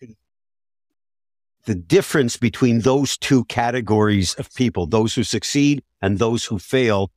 the 1.65 1.75
difference 1.75 2.37
between 2.37 2.81
those 2.81 3.17
two 3.17 3.45
categories 3.45 4.35
of 4.35 4.53
people, 4.53 4.87
those 4.87 5.15
who 5.15 5.23
succeed 5.23 5.83
and 6.01 6.17
those 6.17 6.45
who 6.45 6.59
fail 6.59 7.11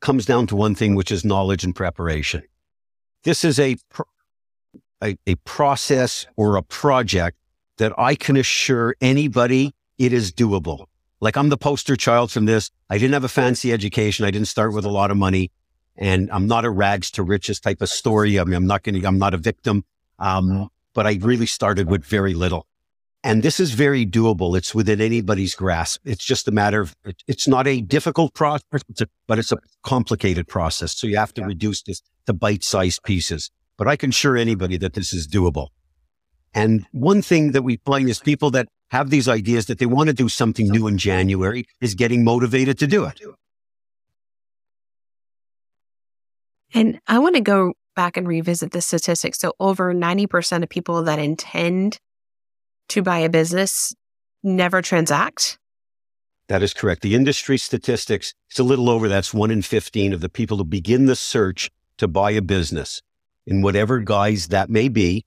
comes 0.00 0.26
down 0.26 0.46
to 0.48 0.56
one 0.56 0.74
thing, 0.74 0.94
which 0.94 1.12
is 1.12 1.24
knowledge 1.24 1.64
and 1.64 1.74
preparation. 1.74 2.42
This 3.22 3.44
is 3.44 3.58
a 3.58 3.76
pr- 3.88 4.02
a, 5.02 5.16
a 5.26 5.34
process 5.36 6.26
or 6.36 6.56
a 6.56 6.62
project 6.62 7.38
that 7.78 7.92
I 7.98 8.14
can 8.14 8.36
assure 8.36 8.96
anybody 9.00 9.74
it 9.98 10.12
is 10.12 10.32
doable. 10.32 10.86
Like 11.20 11.36
I'm 11.36 11.48
the 11.48 11.56
poster 11.56 11.96
child 11.96 12.30
from 12.30 12.44
this. 12.44 12.70
I 12.90 12.98
didn't 12.98 13.14
have 13.14 13.24
a 13.24 13.28
fancy 13.28 13.72
education. 13.72 14.24
I 14.24 14.30
didn't 14.30 14.48
start 14.48 14.72
with 14.72 14.84
a 14.84 14.90
lot 14.90 15.10
of 15.10 15.16
money 15.16 15.50
and 15.96 16.30
I'm 16.32 16.46
not 16.46 16.64
a 16.64 16.70
rags 16.70 17.10
to 17.12 17.22
riches 17.22 17.60
type 17.60 17.80
of 17.80 17.88
story. 17.88 18.38
I 18.38 18.44
mean, 18.44 18.54
I'm 18.54 18.66
not 18.66 18.82
going 18.82 19.00
to, 19.00 19.06
I'm 19.06 19.18
not 19.18 19.34
a 19.34 19.38
victim. 19.38 19.84
Um, 20.18 20.68
but 20.92 21.06
I 21.06 21.18
really 21.20 21.46
started 21.46 21.88
with 21.88 22.04
very 22.04 22.34
little. 22.34 22.66
And 23.24 23.42
this 23.42 23.58
is 23.58 23.72
very 23.72 24.06
doable. 24.06 24.56
It's 24.56 24.74
within 24.74 25.00
anybody's 25.00 25.54
grasp. 25.54 26.02
It's 26.04 26.24
just 26.24 26.46
a 26.46 26.52
matter 26.52 26.80
of, 26.80 26.94
it's 27.26 27.48
not 27.48 27.66
a 27.66 27.80
difficult 27.80 28.34
process, 28.34 28.64
but 29.26 29.38
it's 29.38 29.50
a 29.50 29.58
complicated 29.82 30.46
process. 30.46 30.96
So 30.96 31.06
you 31.06 31.16
have 31.16 31.34
to 31.34 31.44
reduce 31.44 31.82
this 31.82 32.02
to 32.26 32.32
bite 32.32 32.62
sized 32.62 33.02
pieces 33.02 33.50
but 33.76 33.88
I 33.88 33.96
can 33.96 34.10
assure 34.10 34.36
anybody 34.36 34.76
that 34.78 34.94
this 34.94 35.12
is 35.12 35.26
doable. 35.26 35.68
And 36.54 36.86
one 36.92 37.22
thing 37.22 37.52
that 37.52 37.62
we 37.62 37.80
find 37.84 38.08
is 38.08 38.20
people 38.20 38.50
that 38.52 38.68
have 38.94 39.10
these 39.10 39.28
ideas 39.28 39.66
that 39.66 39.80
they 39.80 39.86
want 39.86 40.06
to 40.06 40.14
do 40.14 40.28
something 40.28 40.68
new 40.68 40.86
in 40.86 40.96
January 40.96 41.66
is 41.80 41.96
getting 41.96 42.22
motivated 42.22 42.78
to 42.78 42.86
do 42.86 43.04
it. 43.04 43.20
And 46.72 47.00
I 47.08 47.18
want 47.18 47.34
to 47.34 47.40
go 47.40 47.72
back 47.96 48.16
and 48.16 48.28
revisit 48.28 48.70
the 48.70 48.80
statistics. 48.80 49.40
So 49.40 49.52
over 49.58 49.92
90% 49.92 50.62
of 50.62 50.68
people 50.68 51.02
that 51.02 51.18
intend 51.18 51.98
to 52.90 53.02
buy 53.02 53.18
a 53.18 53.28
business 53.28 53.92
never 54.44 54.80
transact. 54.80 55.58
That 56.46 56.62
is 56.62 56.72
correct. 56.72 57.02
The 57.02 57.16
industry 57.16 57.58
statistics, 57.58 58.32
it's 58.48 58.60
a 58.60 58.64
little 58.64 58.88
over 58.88 59.08
that's 59.08 59.34
one 59.34 59.50
in 59.50 59.62
15 59.62 60.12
of 60.12 60.20
the 60.20 60.28
people 60.28 60.58
who 60.58 60.64
begin 60.64 61.06
the 61.06 61.16
search 61.16 61.68
to 61.98 62.06
buy 62.06 62.30
a 62.30 62.42
business 62.42 63.02
in 63.44 63.60
whatever 63.60 63.98
guise 63.98 64.48
that 64.48 64.70
may 64.70 64.88
be, 64.88 65.24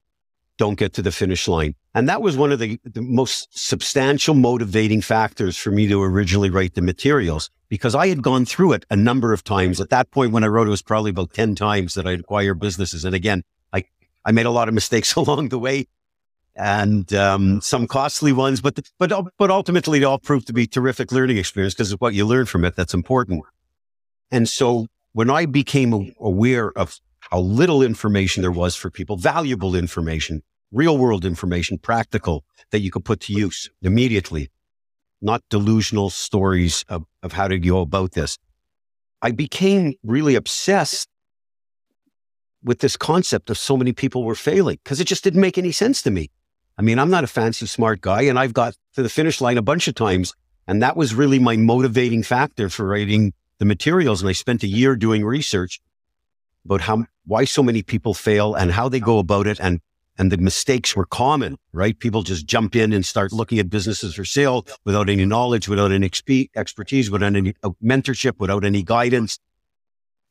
don't 0.58 0.78
get 0.78 0.94
to 0.94 1.02
the 1.02 1.12
finish 1.12 1.48
line. 1.48 1.76
And 1.94 2.08
that 2.10 2.22
was 2.22 2.38
one 2.38 2.52
of 2.52 2.60
the, 2.60 2.80
the, 2.84 3.02
most 3.02 3.58
substantial 3.58 4.36
motivating 4.36 5.02
factors 5.02 5.58
for 5.58 5.72
me 5.72 5.88
to 5.88 6.02
originally 6.02 6.50
write 6.50 6.76
the 6.76 6.82
materials 6.82 7.50
because 7.70 7.96
I 7.96 8.08
had 8.08 8.22
gone 8.22 8.46
through 8.46 8.74
it 8.74 8.86
a 8.90 8.96
number 8.96 9.34
of 9.34 9.44
times. 9.44 9.82
At 9.82 9.90
that 9.90 10.12
point, 10.12 10.32
when 10.32 10.44
I 10.44 10.48
wrote 10.48 10.68
it, 10.68 10.72
was 10.72 10.82
probably 10.82 11.12
about 11.12 11.34
10 11.34 11.56
times 11.56 11.94
that 11.96 12.06
I'd 12.06 12.20
acquire 12.20 12.54
businesses. 12.54 13.06
And 13.06 13.16
again, 13.16 13.44
I, 13.74 13.84
I 14.26 14.32
made 14.32 14.46
a 14.46 14.52
lot 14.52 14.68
of 14.68 14.74
mistakes 14.74 15.16
along 15.16 15.50
the 15.50 15.60
way 15.60 15.88
and 16.56 17.14
um, 17.14 17.62
some 17.62 17.88
costly 17.88 18.34
ones, 18.34 18.62
but, 18.62 18.76
the, 18.76 18.84
but, 18.98 19.12
but 19.38 19.52
ultimately, 19.52 20.02
it 20.02 20.04
all 20.04 20.18
proved 20.18 20.48
to 20.48 20.54
be 20.54 20.66
terrific 20.66 21.12
learning 21.12 21.38
experience 21.38 21.76
because 21.76 21.92
of 21.92 22.00
what 22.00 22.16
you 22.16 22.26
learn 22.26 22.48
from 22.48 22.66
it. 22.66 22.76
That's 22.76 22.96
important. 22.96 23.44
And 24.32 24.50
so 24.50 24.88
when 25.14 25.30
I 25.30 25.46
became 25.46 26.14
aware 26.20 26.72
of 26.78 27.00
how 27.32 27.40
little 27.40 27.82
information 27.82 28.42
there 28.42 28.52
was 28.52 28.76
for 28.76 28.90
people, 28.90 29.18
valuable 29.18 29.76
information, 29.76 30.42
real 30.72 30.98
world 30.98 31.26
information, 31.26 31.78
practical 31.78 32.44
that 32.72 32.80
you 32.80 32.92
could 32.92 33.06
put 33.06 33.20
to 33.22 33.34
use 33.34 33.70
immediately, 33.82 34.50
not 35.22 35.44
delusional 35.50 36.10
stories 36.10 36.86
of, 36.90 37.06
of 37.24 37.34
how 37.34 37.48
to 37.48 37.60
go 37.60 37.82
about 37.82 38.14
this. 38.14 38.38
I 39.22 39.32
became 39.32 39.96
really 40.04 40.36
obsessed 40.36 41.10
with 42.64 42.80
this 42.80 42.98
concept 42.98 43.50
of 43.50 43.58
so 43.58 43.78
many 43.78 43.94
people 43.94 44.24
were 44.24 44.36
failing 44.36 44.78
because 44.84 45.00
it 45.00 45.08
just 45.08 45.24
didn't 45.24 45.42
make 45.42 45.58
any 45.58 45.72
sense 45.72 46.02
to 46.04 46.12
me. 46.12 46.30
I 46.78 46.82
mean, 46.82 47.00
I'm 47.00 47.10
not 47.10 47.24
a 47.24 47.28
fancy 47.28 47.66
smart 47.66 48.02
guy 48.02 48.24
and 48.24 48.38
I've 48.38 48.54
got 48.54 48.76
to 48.94 49.02
the 49.02 49.10
finish 49.10 49.42
line 49.42 49.58
a 49.58 49.62
bunch 49.62 49.88
of 49.88 49.96
times. 49.96 50.34
And 50.68 50.82
that 50.82 50.98
was 50.98 51.16
really 51.16 51.40
my 51.40 51.56
motivating 51.56 52.24
factor 52.24 52.70
for 52.70 52.86
writing 52.86 53.34
the 53.58 53.66
materials. 53.66 54.22
And 54.22 54.30
I 54.30 54.34
spent 54.34 54.64
a 54.64 54.68
year 54.68 54.96
doing 54.96 55.26
research 55.26 55.80
about 56.68 56.82
how 56.82 57.06
why 57.26 57.46
so 57.46 57.64
many 57.64 57.82
people 57.82 58.14
fail 58.14 58.54
and 58.54 58.72
how 58.72 58.90
they 58.90 59.00
go 59.00 59.20
about 59.20 59.48
it 59.48 59.60
and 59.60 59.80
and 60.20 60.32
the 60.32 60.38
mistakes 60.38 60.96
were 60.96 61.06
common, 61.06 61.58
right? 61.74 61.98
People 61.98 62.24
just 62.24 62.48
jump 62.48 62.76
in 62.76 62.92
and 62.92 63.06
start 63.06 63.32
looking 63.32 63.60
at 63.60 63.70
businesses 63.70 64.16
for 64.16 64.26
sale 64.26 64.66
without 64.84 65.10
any 65.10 65.26
knowledge, 65.26 65.70
without 65.70 65.92
any 65.92 66.10
exp- 66.10 66.50
expertise, 66.56 67.12
without 67.12 67.36
any 67.36 67.54
uh, 67.64 67.70
mentorship, 67.84 68.40
without 68.40 68.66
any 68.66 68.82
guidance. 68.82 69.38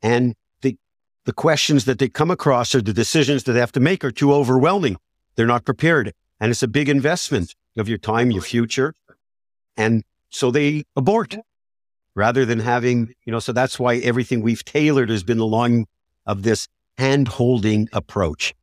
And 0.03 0.35
the, 0.63 0.77
the 1.25 1.33
questions 1.33 1.85
that 1.85 2.01
they 2.01 2.09
come 2.09 2.33
across 2.33 2.75
or 2.75 2.83
the 2.83 2.93
decisions 2.93 3.45
that 3.45 3.53
they 3.53 3.61
have 3.61 3.73
to 3.73 3.81
make 3.81 4.05
are 4.05 4.11
too 4.11 4.35
overwhelming. 4.35 4.97
They're 5.37 5.47
not 5.47 5.65
prepared. 5.65 6.13
And 6.41 6.51
it's 6.51 6.65
a 6.65 6.69
big 6.69 6.89
investment 6.89 7.55
of 7.77 7.89
your 7.89 7.99
time, 7.99 8.33
your 8.33 8.43
future. 8.43 8.93
And 9.77 10.03
so 10.31 10.51
they 10.51 10.83
abort 10.97 11.37
rather 12.17 12.45
than 12.45 12.59
having, 12.59 13.15
you 13.25 13.31
know, 13.31 13.39
so 13.39 13.53
that's 13.53 13.79
why 13.79 13.99
everything 13.99 14.41
we've 14.41 14.65
tailored 14.65 15.11
has 15.11 15.23
been 15.23 15.39
along 15.39 15.87
of 16.27 16.43
this 16.43 16.69
hand 16.99 17.29
holding 17.29 17.89
approach 17.93 18.55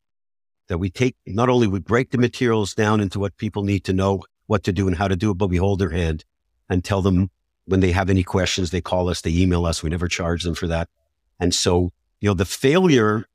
that 0.67 0.77
we 0.77 0.89
take, 0.89 1.15
not 1.25 1.49
only 1.49 1.67
we 1.67 1.79
break 1.79 2.11
the 2.11 2.17
materials 2.17 2.73
down 2.73 2.99
into 2.99 3.19
what 3.19 3.37
people 3.37 3.63
need 3.63 3.83
to 3.85 3.93
know 3.93 4.23
what 4.47 4.63
to 4.63 4.71
do 4.71 4.87
and 4.87 4.97
how 4.97 5.07
to 5.07 5.15
do 5.15 5.31
it, 5.31 5.35
but 5.35 5.47
we 5.47 5.57
hold 5.57 5.79
their 5.79 5.89
hand 5.89 6.25
and 6.69 6.83
tell 6.83 7.01
them 7.01 7.29
when 7.65 7.79
they 7.79 7.91
have 7.91 8.09
any 8.09 8.23
questions, 8.23 8.71
they 8.71 8.81
call 8.81 9.09
us, 9.09 9.21
they 9.21 9.31
email 9.31 9.65
us. 9.65 9.83
We 9.83 9.89
never 9.89 10.07
charge 10.07 10.43
them 10.43 10.55
for 10.55 10.67
that. 10.67 10.89
And 11.39 11.53
so, 11.53 11.91
you 12.19 12.29
know, 12.29 12.33
the 12.33 12.45
failure 12.45 13.25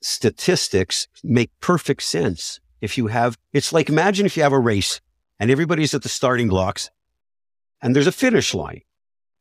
statistics 0.00 1.08
make 1.22 1.50
perfect 1.60 2.02
sense. 2.02 2.60
If 2.80 2.98
you 2.98 3.08
have, 3.08 3.38
it's 3.52 3.72
like 3.72 3.88
imagine 3.88 4.26
if 4.26 4.36
you 4.36 4.42
have 4.42 4.52
a 4.52 4.58
race 4.58 5.00
and 5.40 5.50
everybody's 5.50 5.94
at 5.94 6.02
the 6.02 6.08
starting 6.08 6.48
blocks 6.48 6.90
and 7.82 7.96
there's 7.96 8.06
a 8.06 8.12
finish 8.12 8.54
line 8.54 8.82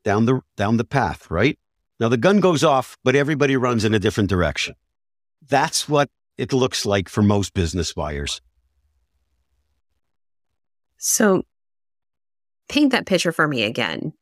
down 0.04 0.26
the, 0.26 0.42
down 0.56 0.78
the 0.78 0.84
path, 0.84 1.30
right? 1.30 1.60
Now 2.00 2.10
the 2.10 2.18
gun 2.18 2.40
goes 2.40 2.64
off, 2.64 2.98
but 3.04 3.16
everybody 3.16 3.56
runs 3.56 3.86
in 3.86 3.94
a 3.94 4.00
different 4.00 4.30
direction. 4.30 4.76
That's 5.48 5.88
what 5.88 6.10
it 6.38 6.54
looks 6.54 6.86
like 6.86 7.10
for 7.10 7.22
most 7.22 7.54
business 7.54 7.94
buyers. 7.94 8.42
So 10.98 11.44
paint 12.70 12.92
that 12.92 13.06
picture 13.06 13.32
for 13.32 13.48
me 13.48 13.64
again. 13.64 14.14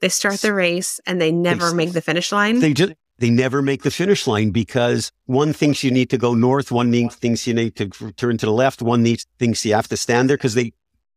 They 0.00 0.08
start 0.08 0.40
the 0.40 0.54
race 0.54 1.00
and 1.06 1.20
they 1.20 1.30
never 1.30 1.70
they, 1.70 1.76
make 1.76 1.92
the 1.92 2.00
finish 2.00 2.32
line. 2.32 2.60
They 2.60 2.72
just 2.72 2.94
they 3.18 3.28
never 3.28 3.60
make 3.60 3.82
the 3.82 3.90
finish 3.90 4.26
line 4.26 4.50
because 4.50 5.12
one 5.26 5.52
thinks 5.52 5.84
you 5.84 5.90
need 5.90 6.08
to 6.08 6.16
go 6.16 6.34
north, 6.34 6.72
one 6.72 6.90
thinks 7.10 7.46
you 7.46 7.52
need 7.52 7.76
to 7.76 7.88
turn 8.16 8.38
to 8.38 8.46
the 8.46 8.52
left, 8.52 8.80
one 8.80 9.02
needs, 9.02 9.26
thinks 9.38 9.64
you 9.66 9.74
have 9.74 9.88
to 9.88 9.96
stand 9.96 10.30
there 10.30 10.38
because 10.38 10.54
they 10.54 10.72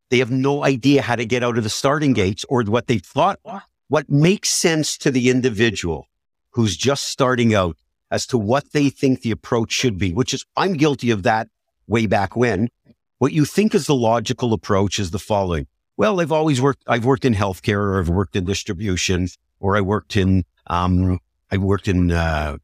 they 0.09 0.19
have 0.19 0.31
no 0.31 0.65
idea 0.65 1.01
how 1.01 1.15
to 1.15 1.25
get 1.25 1.43
out 1.43 1.57
of 1.57 1.63
the 1.63 1.69
starting 1.69 2.11
gates 2.11 2.45
or 2.49 2.63
what 2.63 2.87
they 2.87 2.97
thought 2.97 3.39
what 3.93 4.09
makes 4.09 4.49
sense 4.49 4.97
to 4.97 5.11
the 5.11 5.29
individual 5.29 6.07
who's 6.49 6.75
just 6.75 7.03
starting 7.03 7.53
out 7.53 7.77
as 8.09 8.25
to 8.25 8.39
what 8.39 8.71
they 8.71 8.89
think 8.89 9.21
the 9.21 9.29
approach 9.29 9.71
should 9.71 9.99
be, 9.99 10.11
which 10.11 10.33
is, 10.33 10.43
I'm 10.57 10.73
guilty 10.73 11.11
of 11.11 11.21
that 11.21 11.47
way 11.85 12.07
back 12.07 12.35
when. 12.35 12.69
What 13.19 13.33
you 13.33 13.45
think 13.45 13.75
is 13.75 13.85
the 13.85 13.93
logical 13.93 14.51
approach 14.51 14.97
is 14.97 15.11
the 15.11 15.19
following. 15.19 15.67
Well, 15.95 16.19
I've 16.19 16.31
always 16.31 16.59
worked, 16.59 16.81
I've 16.87 17.05
worked 17.05 17.23
in 17.23 17.35
healthcare 17.35 17.77
or 17.77 17.99
I've 17.99 18.09
worked 18.09 18.35
in 18.35 18.45
distribution 18.45 19.27
or 19.59 19.77
I 19.77 19.81
worked 19.81 20.17
in, 20.17 20.43
um, 20.65 21.19
I 21.51 21.57
worked 21.57 21.87
in, 21.87 22.11
uh, 22.11 22.57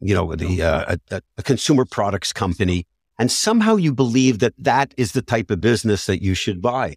you 0.00 0.12
know, 0.12 0.34
the, 0.34 0.60
uh, 0.60 0.96
a, 1.12 1.22
a 1.36 1.42
consumer 1.44 1.84
products 1.84 2.32
company. 2.32 2.84
And 3.16 3.30
somehow 3.30 3.76
you 3.76 3.94
believe 3.94 4.40
that 4.40 4.54
that 4.58 4.92
is 4.96 5.12
the 5.12 5.22
type 5.22 5.52
of 5.52 5.60
business 5.60 6.06
that 6.06 6.20
you 6.20 6.34
should 6.34 6.60
buy. 6.60 6.96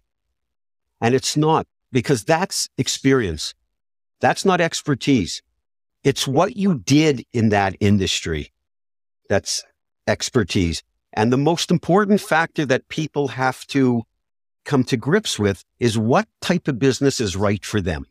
And 1.00 1.14
it's 1.14 1.36
not 1.36 1.68
because 1.92 2.24
that's 2.24 2.68
experience. 2.78 3.54
That's 4.20 4.44
not 4.44 4.60
expertise. 4.60 5.42
It's 6.02 6.26
what 6.26 6.56
you 6.56 6.78
did 6.78 7.24
in 7.32 7.50
that 7.50 7.76
industry 7.80 8.52
that's 9.28 9.62
expertise. 10.06 10.82
And 11.12 11.32
the 11.32 11.38
most 11.38 11.70
important 11.70 12.20
factor 12.20 12.66
that 12.66 12.88
people 12.88 13.28
have 13.28 13.66
to 13.68 14.02
come 14.64 14.84
to 14.84 14.96
grips 14.96 15.38
with 15.38 15.64
is 15.78 15.98
what 15.98 16.26
type 16.40 16.68
of 16.68 16.78
business 16.78 17.20
is 17.20 17.36
right 17.36 17.64
for 17.64 17.80
them. 17.80 18.06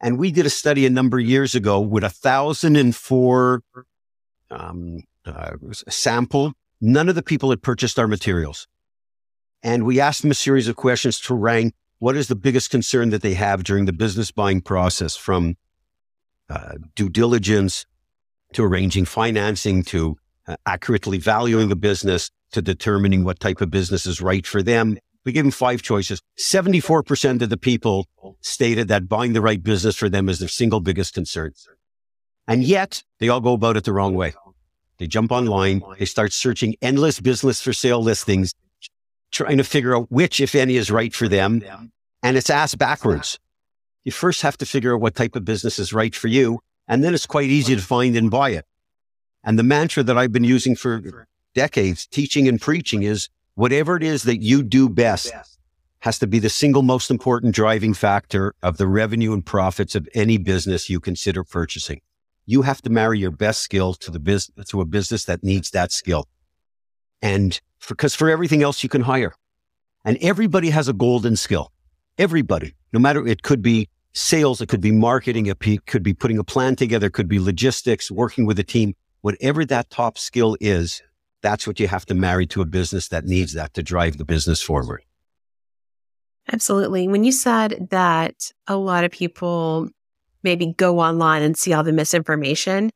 And 0.00 0.18
we 0.18 0.30
did 0.30 0.46
a 0.46 0.50
study 0.50 0.86
a 0.86 0.90
number 0.90 1.18
of 1.18 1.24
years 1.24 1.54
ago 1.54 1.80
with 1.80 2.04
a 2.04 2.10
thousand 2.10 2.76
and 2.76 2.94
four 2.94 3.62
um, 4.50 5.02
uh, 5.24 5.52
sample. 5.88 6.52
None 6.80 7.08
of 7.08 7.14
the 7.14 7.22
people 7.22 7.50
had 7.50 7.62
purchased 7.62 7.98
our 7.98 8.08
materials. 8.08 8.68
And 9.62 9.84
we 9.84 10.00
asked 10.00 10.22
them 10.22 10.30
a 10.30 10.34
series 10.34 10.68
of 10.68 10.76
questions 10.76 11.18
to 11.22 11.34
rank 11.34 11.74
what 11.98 12.16
is 12.16 12.28
the 12.28 12.36
biggest 12.36 12.70
concern 12.70 13.10
that 13.10 13.22
they 13.22 13.34
have 13.34 13.64
during 13.64 13.86
the 13.86 13.92
business 13.92 14.30
buying 14.30 14.60
process 14.60 15.16
from 15.16 15.56
uh, 16.48 16.74
due 16.94 17.08
diligence 17.08 17.86
to 18.52 18.64
arranging 18.64 19.04
financing 19.04 19.82
to 19.82 20.16
uh, 20.46 20.56
accurately 20.66 21.18
valuing 21.18 21.68
the 21.68 21.76
business 21.76 22.30
to 22.52 22.62
determining 22.62 23.24
what 23.24 23.40
type 23.40 23.60
of 23.60 23.70
business 23.70 24.06
is 24.06 24.20
right 24.20 24.46
for 24.46 24.62
them. 24.62 24.96
We 25.24 25.32
gave 25.32 25.44
them 25.44 25.50
five 25.50 25.82
choices. 25.82 26.20
74% 26.38 27.42
of 27.42 27.50
the 27.50 27.56
people 27.56 28.06
stated 28.42 28.86
that 28.88 29.08
buying 29.08 29.32
the 29.32 29.40
right 29.40 29.60
business 29.60 29.96
for 29.96 30.08
them 30.08 30.28
is 30.28 30.38
their 30.38 30.48
single 30.48 30.80
biggest 30.80 31.14
concern. 31.14 31.52
And 32.46 32.62
yet 32.62 33.02
they 33.18 33.28
all 33.28 33.40
go 33.40 33.54
about 33.54 33.76
it 33.76 33.84
the 33.84 33.92
wrong 33.92 34.14
way. 34.14 34.34
They 34.98 35.06
jump 35.06 35.32
online. 35.32 35.82
They 35.98 36.04
start 36.04 36.32
searching 36.32 36.76
endless 36.80 37.20
business 37.20 37.60
for 37.60 37.72
sale 37.72 38.00
listings, 38.00 38.54
trying 39.36 39.58
to 39.58 39.64
figure 39.64 39.94
out 39.94 40.10
which, 40.10 40.40
if 40.40 40.54
any, 40.54 40.76
is 40.76 40.90
right 40.90 41.14
for 41.14 41.28
them. 41.28 41.62
And 42.22 42.36
it's 42.36 42.50
asked 42.50 42.78
backwards. 42.78 43.38
You 44.04 44.12
first 44.12 44.42
have 44.42 44.56
to 44.58 44.66
figure 44.66 44.94
out 44.94 45.00
what 45.00 45.14
type 45.14 45.36
of 45.36 45.44
business 45.44 45.78
is 45.78 45.92
right 45.92 46.14
for 46.14 46.28
you. 46.28 46.60
And 46.88 47.04
then 47.04 47.14
it's 47.14 47.26
quite 47.26 47.50
easy 47.50 47.76
to 47.76 47.82
find 47.82 48.16
and 48.16 48.30
buy 48.30 48.50
it. 48.50 48.64
And 49.44 49.58
the 49.58 49.62
mantra 49.62 50.02
that 50.02 50.16
I've 50.16 50.32
been 50.32 50.44
using 50.44 50.74
for 50.74 51.26
decades, 51.54 52.06
teaching 52.06 52.48
and 52.48 52.60
preaching 52.60 53.02
is 53.02 53.28
whatever 53.54 53.96
it 53.96 54.02
is 54.02 54.22
that 54.24 54.38
you 54.38 54.62
do 54.62 54.88
best 54.88 55.32
has 56.00 56.18
to 56.20 56.26
be 56.26 56.38
the 56.38 56.48
single 56.48 56.82
most 56.82 57.10
important 57.10 57.54
driving 57.54 57.94
factor 57.94 58.54
of 58.62 58.76
the 58.76 58.86
revenue 58.86 59.32
and 59.32 59.44
profits 59.44 59.94
of 59.94 60.08
any 60.14 60.38
business 60.38 60.88
you 60.88 61.00
consider 61.00 61.44
purchasing. 61.44 62.00
You 62.46 62.62
have 62.62 62.80
to 62.82 62.90
marry 62.90 63.18
your 63.18 63.32
best 63.32 63.62
skill 63.62 63.94
to 63.94 64.10
the 64.10 64.20
business, 64.20 64.68
to 64.68 64.80
a 64.80 64.84
business 64.84 65.24
that 65.24 65.42
needs 65.42 65.70
that 65.70 65.92
skill. 65.92 66.28
And 67.26 67.60
because 67.88 68.14
for, 68.14 68.24
for 68.24 68.30
everything 68.30 68.62
else 68.62 68.82
you 68.82 68.88
can 68.88 69.02
hire 69.02 69.34
and 70.04 70.16
everybody 70.20 70.70
has 70.70 70.88
a 70.88 70.92
golden 70.92 71.36
skill. 71.36 71.72
Everybody, 72.18 72.74
no 72.92 73.00
matter, 73.00 73.26
it 73.26 73.42
could 73.42 73.60
be 73.60 73.88
sales, 74.14 74.60
it 74.60 74.68
could 74.68 74.80
be 74.80 74.92
marketing, 74.92 75.46
it 75.46 75.86
could 75.86 76.02
be 76.02 76.14
putting 76.14 76.38
a 76.38 76.44
plan 76.44 76.76
together, 76.76 77.08
it 77.08 77.12
could 77.12 77.28
be 77.28 77.38
logistics, 77.38 78.10
working 78.10 78.46
with 78.46 78.58
a 78.58 78.64
team 78.64 78.94
whatever 79.26 79.64
that 79.64 79.90
top 79.90 80.16
skill 80.16 80.56
is, 80.60 81.02
that's 81.42 81.66
what 81.66 81.80
you 81.80 81.88
have 81.88 82.06
to 82.06 82.14
marry 82.14 82.46
to 82.46 82.62
a 82.62 82.64
business 82.64 83.08
that 83.08 83.24
needs 83.24 83.54
that 83.54 83.74
to 83.74 83.82
drive 83.82 84.18
the 84.18 84.24
business 84.24 84.62
forward. 84.62 85.02
Absolutely. 86.52 87.08
When 87.08 87.24
you 87.24 87.32
said 87.32 87.88
that 87.90 88.52
a 88.68 88.76
lot 88.76 89.02
of 89.02 89.10
people 89.10 89.88
maybe 90.44 90.72
go 90.76 91.00
online 91.00 91.42
and 91.42 91.56
see 91.56 91.72
all 91.72 91.82
the 91.82 91.92
misinformation, 91.92 92.90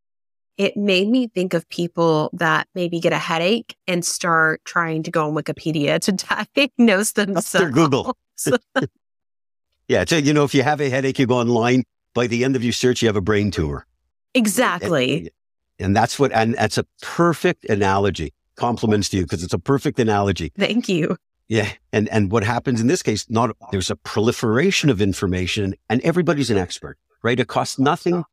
it 0.60 0.76
made 0.76 1.08
me 1.08 1.26
think 1.26 1.54
of 1.54 1.66
people 1.70 2.28
that 2.34 2.68
maybe 2.74 3.00
get 3.00 3.14
a 3.14 3.18
headache 3.18 3.78
and 3.86 4.04
start 4.04 4.62
trying 4.66 5.02
to 5.02 5.10
go 5.10 5.26
on 5.26 5.34
Wikipedia 5.34 5.98
to 6.00 6.12
diagnose 6.54 7.12
themselves. 7.12 7.52
Their 7.52 7.70
Google. 7.70 8.14
yeah. 9.88 10.04
So, 10.06 10.18
you 10.18 10.34
know, 10.34 10.44
if 10.44 10.54
you 10.54 10.62
have 10.62 10.82
a 10.82 10.90
headache, 10.90 11.18
you 11.18 11.26
go 11.26 11.38
online. 11.38 11.84
By 12.12 12.26
the 12.26 12.44
end 12.44 12.56
of 12.56 12.62
your 12.62 12.74
search, 12.74 13.00
you 13.00 13.08
have 13.08 13.16
a 13.16 13.22
brain 13.22 13.50
tumor. 13.50 13.86
Exactly. 14.34 15.30
And 15.78 15.96
that's 15.96 16.18
what, 16.18 16.30
and 16.32 16.54
that's 16.56 16.76
a 16.76 16.84
perfect 17.00 17.64
analogy. 17.64 18.34
Compliments 18.56 19.08
to 19.10 19.16
you 19.16 19.22
because 19.22 19.42
it's 19.42 19.54
a 19.54 19.58
perfect 19.58 19.98
analogy. 19.98 20.52
Thank 20.58 20.90
you. 20.90 21.16
Yeah. 21.48 21.72
And, 21.90 22.06
and 22.10 22.30
what 22.30 22.44
happens 22.44 22.82
in 22.82 22.86
this 22.86 23.02
case, 23.02 23.24
not, 23.30 23.56
there's 23.72 23.90
a 23.90 23.96
proliferation 23.96 24.90
of 24.90 25.00
information 25.00 25.74
and 25.88 26.02
everybody's 26.02 26.50
an 26.50 26.58
expert, 26.58 26.98
right? 27.22 27.40
It 27.40 27.48
costs 27.48 27.78
nothing 27.78 28.24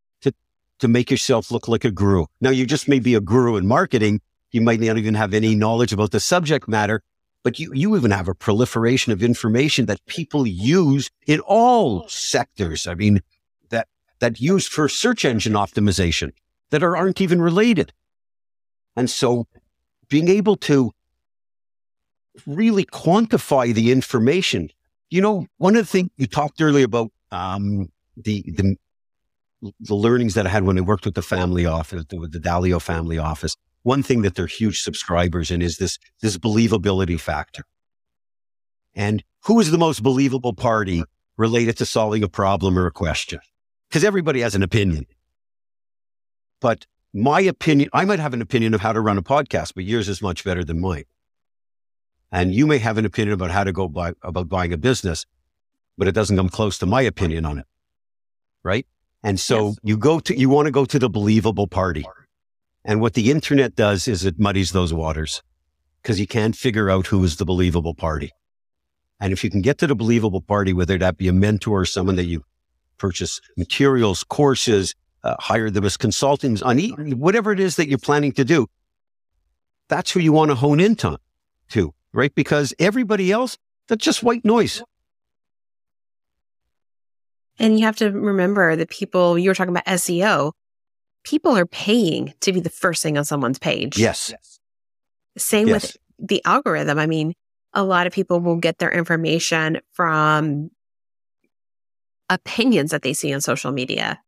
to, 0.80 0.88
make 0.88 1.12
yourself 1.12 1.52
look 1.52 1.68
like 1.68 1.86
a 1.86 1.92
guru. 1.92 2.26
Now 2.42 2.50
you 2.50 2.66
just 2.66 2.88
may 2.88 3.00
be 3.00 3.16
a 3.16 3.22
guru 3.22 3.56
in 3.56 3.68
marketing. 3.68 4.22
You 4.52 4.62
might 4.62 4.80
not 4.80 4.98
even 4.98 5.16
have 5.16 5.34
any 5.34 5.56
knowledge 5.56 5.94
about 5.94 6.12
the 6.12 6.20
subject 6.20 6.68
matter, 6.68 7.04
but 7.44 7.60
you, 7.60 7.72
you 7.74 7.96
even 7.96 8.12
have 8.12 8.28
a 8.28 8.36
proliferation 8.36 9.12
of 9.12 9.22
information 9.22 9.86
that 9.88 10.06
people 10.06 10.48
use 10.48 11.10
in 11.26 11.40
all 11.42 12.08
sectors. 12.08 12.88
I 12.88 12.94
mean, 12.94 13.22
that, 13.70 13.88
that 14.20 14.40
use 14.40 14.68
for 14.68 14.88
search 14.90 15.26
engine 15.26 15.54
optimization 15.54 16.32
that 16.70 16.84
are, 16.84 16.96
aren't 16.96 17.22
even 17.22 17.42
related. 17.42 17.94
And 18.96 19.10
so 19.10 19.48
being 20.10 20.28
able 20.28 20.56
to 20.58 20.92
really 22.46 22.86
quantify 22.86 23.74
the 23.74 23.92
information, 23.92 24.70
you 25.10 25.22
know, 25.22 25.48
one 25.58 25.76
of 25.76 25.86
the 25.86 25.92
things 25.92 26.10
you 26.18 26.28
talked 26.28 26.62
earlier 26.62 26.86
about 26.86 27.12
um, 27.32 27.90
the, 28.16 28.44
the 28.48 28.76
the 29.62 29.96
learnings 29.96 30.34
that 30.36 30.46
I 30.46 30.50
had 30.50 30.64
when 30.64 30.78
I 30.78 30.82
worked 30.82 31.06
with 31.06 31.16
the 31.16 31.22
family 31.22 31.66
office, 31.66 32.04
with 32.12 32.32
the 32.32 32.40
Dalio 32.40 32.82
family 32.82 33.18
office. 33.18 33.56
One 33.84 34.04
thing 34.04 34.22
that 34.22 34.36
they're 34.36 34.48
huge 34.48 34.82
subscribers 34.82 35.50
in 35.50 35.62
is 35.62 35.78
this 35.78 35.98
this 36.22 36.38
believability 36.38 37.20
factor. 37.20 37.64
And 38.94 39.24
who 39.46 39.60
is 39.60 39.72
the 39.72 39.78
most 39.78 40.04
believable 40.04 40.54
party 40.54 41.04
related 41.38 41.78
to 41.78 41.86
solving 41.86 42.24
a 42.24 42.28
problem 42.28 42.78
or 42.78 42.88
a 42.88 42.92
question? 42.92 43.40
Because 43.88 44.04
everybody 44.04 44.42
has 44.42 44.56
an 44.56 44.64
opinion. 44.64 45.06
But 46.60 46.86
my 47.14 47.40
opinion, 47.42 47.90
I 47.94 48.06
might 48.06 48.20
have 48.20 48.34
an 48.34 48.42
opinion 48.42 48.74
of 48.74 48.82
how 48.82 48.92
to 48.94 49.00
run 49.00 49.18
a 49.18 49.22
podcast, 49.22 49.74
but 49.76 49.86
yours 49.86 50.10
is 50.10 50.22
much 50.22 50.44
better 50.44 50.64
than 50.64 50.82
mine. 50.82 51.06
And 52.32 52.54
you 52.54 52.68
may 52.68 52.80
have 52.80 52.98
an 52.98 53.06
opinion 53.06 53.34
about 53.34 53.52
how 53.52 53.64
to 53.64 53.72
go 53.72 53.88
buy, 53.88 54.14
about 54.22 54.50
buying 54.50 54.74
a 54.74 54.78
business, 54.78 55.26
but 55.98 56.08
it 56.08 56.12
doesn't 56.12 56.36
come 56.36 56.50
close 56.50 56.78
to 56.80 56.86
my 56.86 57.02
opinion 57.02 57.46
on 57.46 57.60
it. 57.60 57.66
Right. 58.64 58.86
And 59.24 59.40
so 59.40 59.68
yes. 59.68 59.78
you 59.84 59.98
go 59.98 60.20
to, 60.20 60.38
you 60.38 60.50
want 60.50 60.68
to 60.68 60.72
go 60.72 60.86
to 60.86 61.00
the 61.00 61.10
believable 61.10 61.68
party. 61.68 62.06
And 62.86 63.02
what 63.02 63.14
the 63.14 63.32
internet 63.32 63.76
does 63.76 64.08
is 64.08 64.26
it 64.26 64.40
muddies 64.40 64.72
those 64.72 64.94
waters 64.94 65.42
because 66.02 66.20
you 66.20 66.28
can't 66.28 66.56
figure 66.56 66.90
out 66.90 67.08
who 67.08 67.24
is 67.24 67.36
the 67.36 67.46
believable 67.46 67.94
party. 67.94 68.32
And 69.20 69.34
if 69.34 69.44
you 69.44 69.50
can 69.50 69.62
get 69.62 69.78
to 69.80 69.88
the 69.88 69.96
believable 69.96 70.42
party, 70.42 70.74
whether 70.74 70.98
that 70.98 71.18
be 71.18 71.28
a 71.28 71.34
mentor 71.34 71.82
or 71.82 71.86
someone 71.86 72.16
that 72.16 72.26
you 72.26 72.44
purchase 72.98 73.42
materials, 73.58 74.24
courses, 74.24 74.96
uh, 75.24 75.36
hire 75.40 75.70
them 75.70 75.84
as 75.84 75.98
consultants 75.98 76.62
on 76.62 76.80
e- 76.80 76.92
whatever 77.14 77.52
it 77.52 77.60
is 77.60 77.76
that 77.76 77.90
you're 77.90 77.98
planning 77.98 78.32
to 78.34 78.46
do. 78.46 78.68
That's 79.90 80.12
who 80.12 80.20
you 80.20 80.32
want 80.32 80.52
to 80.52 80.56
hone 80.56 80.80
into, 80.80 81.18
to, 81.70 81.94
right? 82.14 82.34
Because 82.34 82.74
everybody 82.80 83.32
else, 83.32 83.58
that's 83.88 84.04
just 84.04 84.24
white 84.24 84.46
noise. 84.46 84.84
And 87.60 87.80
you 87.80 87.86
have 87.86 87.96
to 87.98 88.12
remember 88.12 88.76
that 88.76 88.90
people, 88.90 89.38
you 89.38 89.50
were 89.50 89.56
talking 89.56 89.74
about 89.74 89.86
SEO, 89.86 90.52
people 91.24 91.58
are 91.58 91.66
paying 91.66 92.34
to 92.42 92.54
be 92.54 92.60
the 92.60 92.70
first 92.70 93.04
thing 93.04 93.18
on 93.18 93.26
someone's 93.26 93.60
page. 93.60 93.98
Yes. 93.98 94.34
Same 95.38 95.68
yes. 95.68 95.82
with 95.82 96.30
the 96.30 96.42
algorithm. 96.46 97.00
I 97.00 97.08
mean, 97.08 97.34
a 97.74 97.84
lot 97.84 98.08
of 98.08 98.14
people 98.14 98.40
will 98.40 98.58
get 98.58 98.78
their 98.78 98.92
information 98.92 99.80
from 99.94 100.72
opinions 102.30 102.92
that 102.92 103.02
they 103.02 103.14
see 103.14 103.34
on 103.34 103.42
social 103.42 103.72
media. 103.72 104.20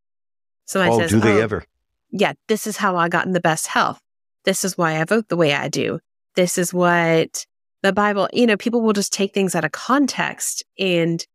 Somebody 0.65 0.93
oh, 0.93 0.99
says, 0.99 1.11
do 1.11 1.19
they 1.19 1.37
oh, 1.37 1.41
ever? 1.41 1.63
Yeah, 2.11 2.33
this 2.47 2.67
is 2.67 2.77
how 2.77 2.95
I 2.95 3.09
got 3.09 3.25
in 3.25 3.33
the 3.33 3.39
best 3.39 3.67
health. 3.67 3.99
This 4.45 4.63
is 4.63 4.77
why 4.77 4.99
I 4.99 5.03
vote 5.03 5.27
the 5.27 5.37
way 5.37 5.53
I 5.53 5.67
do. 5.67 5.99
This 6.35 6.57
is 6.57 6.73
what 6.73 7.45
the 7.81 7.93
Bible, 7.93 8.29
you 8.33 8.45
know, 8.45 8.57
people 8.57 8.81
will 8.81 8.93
just 8.93 9.13
take 9.13 9.33
things 9.33 9.55
out 9.55 9.65
of 9.65 9.71
context 9.71 10.63
and 10.77 11.25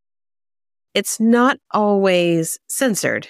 it's 0.94 1.20
not 1.20 1.58
always 1.72 2.58
censored. 2.68 3.28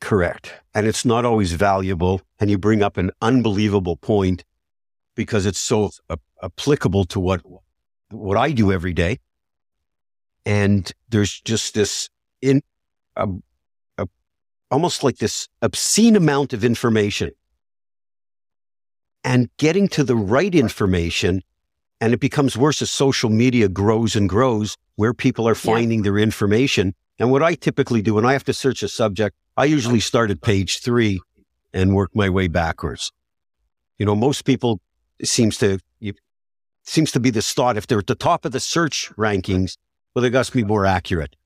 Correct. 0.00 0.52
And 0.74 0.86
it's 0.86 1.04
not 1.04 1.24
always 1.24 1.52
valuable. 1.52 2.22
And 2.40 2.50
you 2.50 2.58
bring 2.58 2.82
up 2.82 2.96
an 2.96 3.10
unbelievable 3.22 3.96
point 3.96 4.44
because 5.14 5.46
it's 5.46 5.60
so 5.60 5.90
applicable 6.42 7.04
to 7.06 7.20
what, 7.20 7.42
what 8.10 8.36
I 8.36 8.52
do 8.52 8.72
every 8.72 8.92
day. 8.92 9.20
And 10.44 10.90
there's 11.08 11.40
just 11.40 11.74
this 11.74 12.08
in, 12.42 12.62
almost 14.70 15.04
like 15.04 15.18
this 15.18 15.48
obscene 15.62 16.16
amount 16.16 16.52
of 16.52 16.64
information 16.64 17.30
and 19.24 19.48
getting 19.56 19.88
to 19.88 20.04
the 20.04 20.16
right 20.16 20.54
information. 20.54 21.42
And 22.00 22.12
it 22.12 22.20
becomes 22.20 22.56
worse 22.56 22.82
as 22.82 22.90
social 22.90 23.30
media 23.30 23.68
grows 23.68 24.16
and 24.16 24.28
grows 24.28 24.76
where 24.96 25.14
people 25.14 25.48
are 25.48 25.54
finding 25.54 26.00
yeah. 26.00 26.04
their 26.04 26.18
information. 26.18 26.94
And 27.18 27.30
what 27.30 27.42
I 27.42 27.54
typically 27.54 28.02
do 28.02 28.14
when 28.14 28.26
I 28.26 28.32
have 28.32 28.44
to 28.44 28.52
search 28.52 28.82
a 28.82 28.88
subject, 28.88 29.34
I 29.56 29.64
usually 29.64 30.00
start 30.00 30.30
at 30.30 30.42
page 30.42 30.82
three 30.82 31.20
and 31.72 31.94
work 31.94 32.10
my 32.14 32.28
way 32.28 32.48
backwards. 32.48 33.12
You 33.98 34.04
know, 34.04 34.14
most 34.14 34.44
people 34.44 34.80
seems 35.22 35.56
to, 35.58 35.78
you, 36.00 36.12
seems 36.82 37.10
to 37.12 37.20
be 37.20 37.30
the 37.30 37.40
thought 37.40 37.76
if 37.78 37.86
they're 37.86 38.00
at 38.00 38.06
the 38.06 38.14
top 38.14 38.44
of 38.44 38.52
the 38.52 38.60
search 38.60 39.10
rankings, 39.16 39.78
well, 40.14 40.22
they 40.22 40.30
got 40.30 40.46
to 40.46 40.52
be 40.52 40.64
more 40.64 40.84
accurate. 40.84 41.36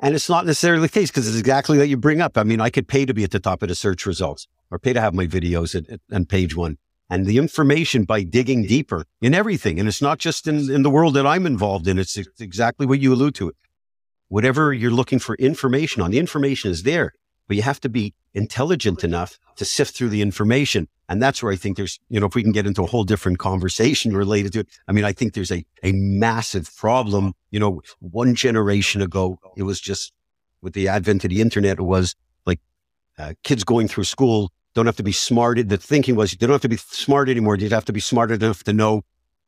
And 0.00 0.14
it's 0.14 0.28
not 0.28 0.46
necessarily 0.46 0.82
the 0.82 0.88
case 0.88 1.10
because 1.10 1.28
it's 1.28 1.38
exactly 1.38 1.76
that 1.78 1.88
you 1.88 1.96
bring 1.96 2.20
up. 2.20 2.38
I 2.38 2.42
mean, 2.42 2.60
I 2.60 2.70
could 2.70 2.88
pay 2.88 3.04
to 3.04 3.12
be 3.12 3.22
at 3.22 3.32
the 3.32 3.40
top 3.40 3.62
of 3.62 3.68
the 3.68 3.74
search 3.74 4.06
results 4.06 4.48
or 4.70 4.78
pay 4.78 4.92
to 4.92 5.00
have 5.00 5.14
my 5.14 5.26
videos 5.26 5.74
at, 5.74 5.88
at, 5.90 6.00
on 6.12 6.24
page 6.24 6.56
one. 6.56 6.78
And 7.10 7.26
the 7.26 7.38
information 7.38 8.04
by 8.04 8.22
digging 8.22 8.62
deeper 8.62 9.04
in 9.20 9.34
everything. 9.34 9.80
And 9.80 9.88
it's 9.88 10.00
not 10.00 10.18
just 10.18 10.46
in, 10.46 10.70
in 10.70 10.82
the 10.82 10.90
world 10.90 11.14
that 11.14 11.26
I'm 11.26 11.44
involved 11.44 11.88
in. 11.88 11.98
It's, 11.98 12.16
exactly 12.38 12.86
what 12.86 13.00
you 13.00 13.12
allude 13.12 13.34
to. 13.36 13.52
Whatever 14.28 14.72
you're 14.72 14.92
looking 14.92 15.18
for 15.18 15.34
information 15.34 16.02
on, 16.02 16.12
the 16.12 16.20
information 16.20 16.70
is 16.70 16.84
there, 16.84 17.12
but 17.48 17.56
you 17.56 17.64
have 17.64 17.80
to 17.80 17.88
be 17.88 18.14
intelligent 18.32 19.02
enough 19.02 19.38
to 19.56 19.64
sift 19.64 19.96
through 19.96 20.10
the 20.10 20.22
information. 20.22 20.86
And 21.08 21.20
that's 21.20 21.42
where 21.42 21.52
I 21.52 21.56
think 21.56 21.76
there's, 21.76 21.98
you 22.08 22.20
know, 22.20 22.26
if 22.26 22.36
we 22.36 22.44
can 22.44 22.52
get 22.52 22.64
into 22.64 22.84
a 22.84 22.86
whole 22.86 23.02
different 23.02 23.40
conversation 23.40 24.16
related 24.16 24.52
to 24.52 24.60
it. 24.60 24.68
I 24.86 24.92
mean, 24.92 25.04
I 25.04 25.12
think 25.12 25.34
there's 25.34 25.50
a, 25.50 25.66
a 25.82 25.90
massive 25.90 26.70
problem. 26.76 27.34
You 27.50 27.58
know, 27.58 27.82
one 27.98 28.36
generation 28.36 29.02
ago, 29.02 29.40
it 29.56 29.64
was 29.64 29.80
just 29.80 30.12
with 30.62 30.74
the 30.74 30.86
advent 30.86 31.24
of 31.24 31.30
the 31.30 31.40
internet, 31.40 31.78
it 31.78 31.82
was 31.82 32.14
like 32.46 32.60
uh, 33.18 33.34
kids 33.42 33.64
going 33.64 33.88
through 33.88 34.04
school 34.04 34.52
don't 34.74 34.86
have 34.86 34.96
to 34.96 35.02
be 35.02 35.12
smart. 35.12 35.68
The 35.68 35.76
thinking 35.76 36.14
was 36.16 36.32
you 36.32 36.38
don't 36.38 36.50
have 36.50 36.60
to 36.62 36.68
be 36.68 36.76
smart 36.76 37.28
anymore. 37.28 37.56
You 37.56 37.68
have 37.70 37.84
to 37.86 37.92
be 37.92 38.00
smart 38.00 38.30
enough 38.30 38.64
to 38.64 38.72
know 38.72 39.02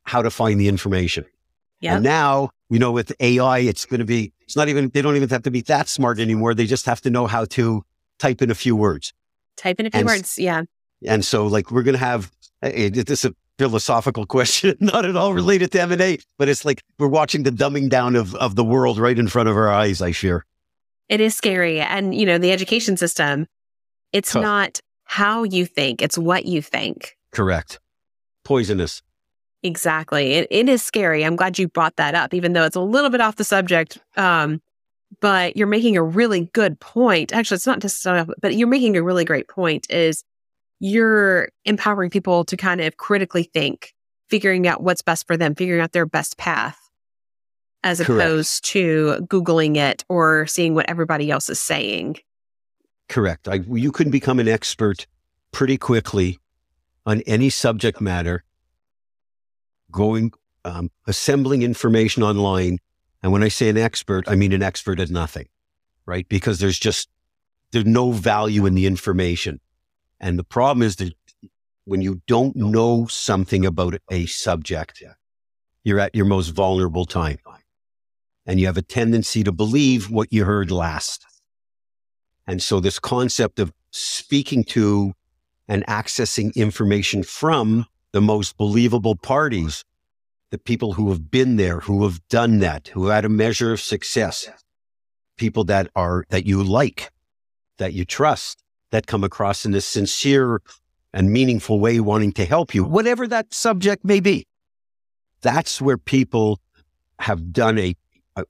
how 0.04 0.22
to 0.22 0.30
find 0.30 0.58
the 0.60 0.68
information. 0.68 1.24
Yeah. 1.80 1.96
And 1.96 2.04
now, 2.04 2.50
you 2.70 2.78
know, 2.78 2.92
with 2.92 3.12
AI, 3.20 3.58
it's 3.58 3.84
going 3.86 4.00
to 4.00 4.04
be, 4.06 4.32
it's 4.42 4.56
not 4.56 4.68
even, 4.68 4.88
they 4.90 5.02
don't 5.02 5.16
even 5.16 5.28
have 5.30 5.42
to 5.42 5.50
be 5.50 5.60
that 5.62 5.88
smart 5.88 6.18
anymore. 6.20 6.54
They 6.54 6.66
just 6.66 6.86
have 6.86 7.00
to 7.02 7.10
know 7.10 7.26
how 7.26 7.44
to 7.46 7.84
type 8.18 8.40
in 8.42 8.50
a 8.50 8.54
few 8.54 8.76
words. 8.76 9.12
Type 9.56 9.78
in 9.80 9.86
a 9.86 9.90
few 9.90 10.00
And- 10.00 10.06
words. 10.08 10.38
Yeah. 10.38 10.62
And 11.04 11.24
so, 11.24 11.46
like, 11.46 11.70
we're 11.72 11.82
going 11.82 11.94
to 11.94 11.98
have 12.04 12.30
this 12.60 13.10
is 13.10 13.24
a 13.24 13.34
philosophical 13.58 14.24
question, 14.36 14.76
not 14.80 15.04
at 15.04 15.16
all 15.16 15.34
related 15.34 15.72
to 15.72 15.80
M 15.82 15.90
and 15.90 16.00
A, 16.00 16.18
but 16.38 16.48
it's 16.48 16.64
like 16.64 16.82
we're 16.98 17.08
watching 17.08 17.42
the 17.42 17.50
dumbing 17.50 17.88
down 17.88 18.14
of 18.14 18.34
of 18.36 18.54
the 18.54 18.62
world 18.64 18.98
right 18.98 19.18
in 19.18 19.26
front 19.26 19.48
of 19.48 19.56
our 19.56 19.68
eyes. 19.68 20.00
I 20.00 20.12
fear. 20.12 20.46
It 21.08 21.20
is 21.20 21.34
scary. 21.36 21.80
And, 21.80 22.14
you 22.14 22.24
know, 22.24 22.38
the 22.38 22.52
education 22.52 22.96
system, 22.96 23.46
it's 24.12 24.32
Tough. 24.32 24.42
not 24.42 24.80
how 25.12 25.42
you 25.42 25.66
think, 25.66 26.00
it's 26.00 26.16
what 26.16 26.46
you 26.46 26.62
think. 26.62 27.18
Correct. 27.32 27.78
Poisonous. 28.44 29.02
Exactly. 29.62 30.32
It, 30.32 30.48
it 30.50 30.70
is 30.70 30.82
scary. 30.82 31.22
I'm 31.22 31.36
glad 31.36 31.58
you 31.58 31.68
brought 31.68 31.96
that 31.96 32.14
up, 32.14 32.32
even 32.32 32.54
though 32.54 32.64
it's 32.64 32.76
a 32.76 32.80
little 32.80 33.10
bit 33.10 33.20
off 33.20 33.36
the 33.36 33.44
subject. 33.44 33.98
Um, 34.16 34.62
but 35.20 35.54
you're 35.54 35.66
making 35.66 35.98
a 35.98 36.02
really 36.02 36.48
good 36.54 36.80
point. 36.80 37.30
Actually, 37.34 37.56
it's 37.56 37.66
not 37.66 37.80
just, 37.80 38.02
but 38.40 38.54
you're 38.54 38.66
making 38.66 38.96
a 38.96 39.02
really 39.02 39.26
great 39.26 39.48
point 39.48 39.86
is 39.90 40.24
you're 40.80 41.50
empowering 41.66 42.08
people 42.08 42.46
to 42.46 42.56
kind 42.56 42.80
of 42.80 42.96
critically 42.96 43.42
think, 43.42 43.92
figuring 44.30 44.66
out 44.66 44.82
what's 44.82 45.02
best 45.02 45.26
for 45.26 45.36
them, 45.36 45.54
figuring 45.54 45.82
out 45.82 45.92
their 45.92 46.06
best 46.06 46.38
path, 46.38 46.78
as 47.84 47.98
Correct. 47.98 48.10
opposed 48.10 48.64
to 48.64 49.26
Googling 49.28 49.76
it 49.76 50.06
or 50.08 50.46
seeing 50.46 50.74
what 50.74 50.88
everybody 50.88 51.30
else 51.30 51.50
is 51.50 51.60
saying. 51.60 52.16
Correct. 53.08 53.48
I, 53.48 53.60
you 53.68 53.92
can 53.92 54.10
become 54.10 54.38
an 54.38 54.48
expert 54.48 55.06
pretty 55.50 55.76
quickly 55.76 56.38
on 57.04 57.20
any 57.22 57.50
subject 57.50 58.00
matter, 58.00 58.44
going, 59.90 60.32
um, 60.64 60.90
assembling 61.06 61.62
information 61.62 62.22
online. 62.22 62.78
And 63.22 63.32
when 63.32 63.42
I 63.42 63.48
say 63.48 63.68
an 63.68 63.76
expert, 63.78 64.28
I 64.28 64.34
mean 64.34 64.52
an 64.52 64.62
expert 64.62 64.98
at 64.98 65.10
nothing, 65.10 65.48
right? 66.06 66.28
Because 66.28 66.58
there's 66.58 66.78
just, 66.78 67.08
there's 67.72 67.84
no 67.84 68.12
value 68.12 68.66
in 68.66 68.74
the 68.74 68.86
information. 68.86 69.60
And 70.20 70.38
the 70.38 70.44
problem 70.44 70.82
is 70.82 70.96
that 70.96 71.12
when 71.84 72.00
you 72.00 72.22
don't 72.26 72.54
know 72.54 73.06
something 73.08 73.66
about 73.66 73.96
a 74.10 74.26
subject, 74.26 75.02
you're 75.84 76.00
at 76.00 76.14
your 76.14 76.26
most 76.26 76.50
vulnerable 76.50 77.04
time. 77.04 77.38
And 78.46 78.58
you 78.60 78.66
have 78.66 78.76
a 78.76 78.82
tendency 78.82 79.44
to 79.44 79.52
believe 79.52 80.10
what 80.10 80.32
you 80.32 80.44
heard 80.44 80.70
last. 80.70 81.26
And 82.46 82.62
so 82.62 82.80
this 82.80 82.98
concept 82.98 83.58
of 83.58 83.72
speaking 83.90 84.64
to 84.64 85.14
and 85.68 85.86
accessing 85.86 86.54
information 86.54 87.22
from 87.22 87.86
the 88.12 88.20
most 88.20 88.56
believable 88.56 89.16
parties, 89.16 89.84
the 90.50 90.58
people 90.58 90.94
who 90.94 91.08
have 91.10 91.30
been 91.30 91.56
there, 91.56 91.80
who 91.80 92.02
have 92.04 92.26
done 92.28 92.58
that, 92.58 92.88
who 92.88 93.06
had 93.06 93.24
a 93.24 93.28
measure 93.28 93.72
of 93.72 93.80
success, 93.80 94.48
people 95.36 95.64
that 95.64 95.88
are, 95.96 96.24
that 96.28 96.44
you 96.46 96.62
like, 96.62 97.10
that 97.78 97.92
you 97.92 98.04
trust, 98.04 98.62
that 98.90 99.06
come 99.06 99.24
across 99.24 99.64
in 99.64 99.74
a 99.74 99.80
sincere 99.80 100.60
and 101.14 101.32
meaningful 101.32 101.80
way, 101.80 102.00
wanting 102.00 102.32
to 102.32 102.44
help 102.44 102.74
you, 102.74 102.84
whatever 102.84 103.26
that 103.26 103.52
subject 103.52 104.04
may 104.04 104.20
be. 104.20 104.46
That's 105.40 105.80
where 105.80 105.98
people 105.98 106.60
have 107.18 107.52
done 107.52 107.78
a, 107.78 107.94
a, 108.36 108.44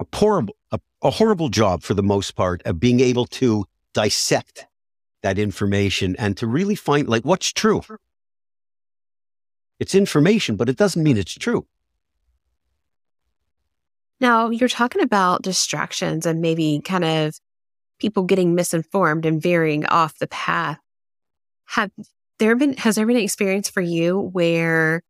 a 0.00 0.06
horrible, 0.12 0.56
a, 0.72 0.80
a 1.04 1.10
horrible 1.10 1.50
job 1.50 1.82
for 1.82 1.92
the 1.92 2.02
most 2.02 2.34
part 2.34 2.62
of 2.64 2.80
being 2.80 2.98
able 2.98 3.26
to 3.26 3.66
dissect 3.92 4.66
that 5.22 5.38
information 5.38 6.16
and 6.16 6.36
to 6.38 6.46
really 6.46 6.74
find 6.74 7.08
like 7.08 7.24
what's 7.24 7.52
true. 7.52 7.82
It's 9.78 9.94
information, 9.94 10.56
but 10.56 10.68
it 10.68 10.76
doesn't 10.76 11.02
mean 11.02 11.18
it's 11.18 11.34
true. 11.34 11.66
Now, 14.20 14.48
you're 14.48 14.68
talking 14.68 15.02
about 15.02 15.42
distractions 15.42 16.24
and 16.24 16.40
maybe 16.40 16.80
kind 16.82 17.04
of 17.04 17.38
people 17.98 18.24
getting 18.24 18.54
misinformed 18.54 19.26
and 19.26 19.42
veering 19.42 19.84
off 19.86 20.18
the 20.18 20.26
path. 20.28 20.78
Have 21.66 21.90
there 22.38 22.56
been 22.56 22.74
has 22.78 22.96
there 22.96 23.06
been 23.06 23.16
an 23.16 23.22
experience 23.22 23.68
for 23.68 23.80
you 23.80 24.18
where 24.32 25.02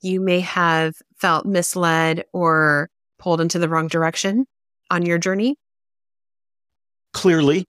you 0.00 0.20
may 0.20 0.40
have 0.40 0.94
felt 1.16 1.46
misled 1.46 2.24
or 2.32 2.90
pulled 3.18 3.40
into 3.40 3.58
the 3.58 3.68
wrong 3.68 3.88
direction 3.88 4.46
on 4.94 5.04
your 5.04 5.18
journey? 5.18 5.56
Clearly, 7.12 7.66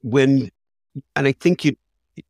when, 0.00 0.50
and 1.14 1.26
I 1.26 1.32
think 1.32 1.64
you, 1.64 1.76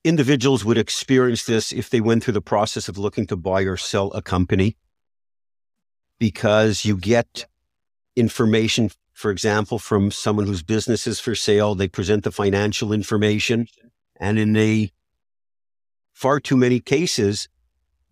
individuals 0.05 0.65
would 0.65 0.79
experience 0.79 1.45
this 1.45 1.73
if 1.73 1.91
they 1.91 2.01
went 2.01 2.25
through 2.25 2.35
the 2.35 2.41
process 2.41 2.89
of 2.89 2.99
looking 2.99 3.27
to 3.29 3.37
buy 3.37 3.63
or 3.63 3.77
sell 3.77 4.11
a 4.13 4.23
company, 4.23 4.77
because 6.19 6.85
you 6.85 6.97
get 6.97 7.47
information, 8.15 8.91
for 9.13 9.31
example, 9.31 9.79
from 9.79 10.11
someone 10.11 10.47
whose 10.47 10.63
business 10.63 11.07
is 11.07 11.19
for 11.19 11.35
sale. 11.35 11.75
They 11.75 11.89
present 11.89 12.25
the 12.25 12.31
financial 12.31 12.93
information, 12.93 13.67
and 14.21 14.39
in 14.39 14.57
a 14.57 14.93
far 16.13 16.39
too 16.41 16.57
many 16.57 16.79
cases, 16.79 17.49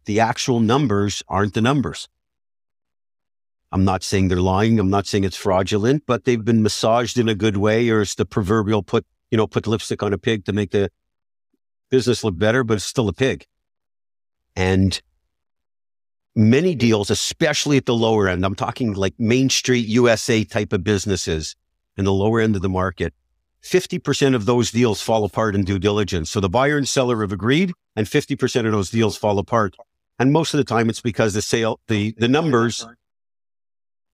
the 0.06 0.20
actual 0.20 0.60
numbers 0.60 1.22
aren't 1.28 1.54
the 1.54 1.60
numbers. 1.60 2.08
I'm 3.72 3.84
not 3.84 4.02
saying 4.02 4.28
they're 4.28 4.40
lying. 4.40 4.80
I'm 4.80 4.90
not 4.90 5.06
saying 5.06 5.24
it's 5.24 5.36
fraudulent, 5.36 6.04
but 6.06 6.24
they've 6.24 6.44
been 6.44 6.62
massaged 6.62 7.18
in 7.18 7.28
a 7.28 7.34
good 7.34 7.56
way, 7.56 7.88
or 7.88 8.00
it's 8.02 8.16
the 8.16 8.26
proverbial 8.26 8.82
put, 8.82 9.06
you 9.30 9.38
know, 9.38 9.46
put 9.46 9.66
lipstick 9.66 10.02
on 10.02 10.12
a 10.12 10.18
pig 10.18 10.44
to 10.46 10.52
make 10.52 10.72
the 10.72 10.90
business 11.88 12.24
look 12.24 12.36
better, 12.36 12.64
but 12.64 12.74
it's 12.74 12.84
still 12.84 13.08
a 13.08 13.12
pig. 13.12 13.46
And 14.56 15.00
many 16.34 16.74
deals, 16.74 17.10
especially 17.10 17.76
at 17.76 17.86
the 17.86 17.94
lower 17.94 18.28
end, 18.28 18.44
I'm 18.44 18.54
talking 18.54 18.94
like 18.94 19.14
Main 19.18 19.48
Street 19.50 19.86
USA 19.86 20.44
type 20.44 20.72
of 20.72 20.82
businesses 20.82 21.54
in 21.96 22.04
the 22.04 22.12
lower 22.12 22.40
end 22.40 22.56
of 22.56 22.62
the 22.62 22.68
market. 22.68 23.14
50% 23.62 24.34
of 24.34 24.46
those 24.46 24.70
deals 24.70 25.02
fall 25.02 25.24
apart 25.24 25.54
in 25.54 25.64
due 25.64 25.78
diligence. 25.78 26.30
So 26.30 26.40
the 26.40 26.48
buyer 26.48 26.78
and 26.78 26.88
seller 26.88 27.20
have 27.20 27.32
agreed 27.32 27.72
and 27.94 28.06
50% 28.06 28.66
of 28.66 28.72
those 28.72 28.90
deals 28.90 29.16
fall 29.16 29.38
apart. 29.38 29.76
And 30.18 30.32
most 30.32 30.54
of 30.54 30.58
the 30.58 30.64
time 30.64 30.88
it's 30.88 31.00
because 31.00 31.34
the 31.34 31.42
sale, 31.42 31.78
the, 31.88 32.14
the 32.16 32.28
numbers 32.28 32.86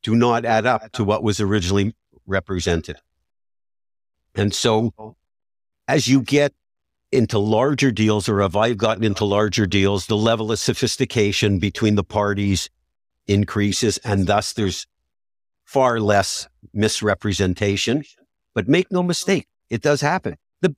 do 0.07 0.15
not 0.15 0.45
add 0.45 0.67
up 0.67 0.93
to 0.93 1.03
what 1.03 1.25
was 1.25 1.41
originally 1.41 1.93
represented. 2.29 2.97
And 4.37 4.55
so 4.55 5.17
as 5.89 6.07
you 6.07 6.23
get 6.23 6.53
into 7.11 7.41
larger 7.41 7.91
deals 7.91 8.29
or 8.29 8.41
if 8.43 8.55
I've 8.55 8.79
gotten 8.79 9.03
into 9.03 9.25
larger 9.25 9.67
deals, 9.67 10.07
the 10.07 10.17
level 10.17 10.53
of 10.53 10.61
sophistication 10.61 11.59
between 11.59 11.97
the 11.97 12.05
parties 12.05 12.71
increases 13.27 13.99
and 13.99 14.29
thus 14.29 14.53
there's 14.53 14.87
far 15.65 15.99
less 15.99 16.47
misrepresentation. 16.73 18.05
But 18.55 18.69
make 18.69 18.93
no 18.93 19.03
mistake, 19.03 19.49
it 19.71 19.83
does 19.83 20.03
happen. 20.03 20.37
The, 20.61 20.77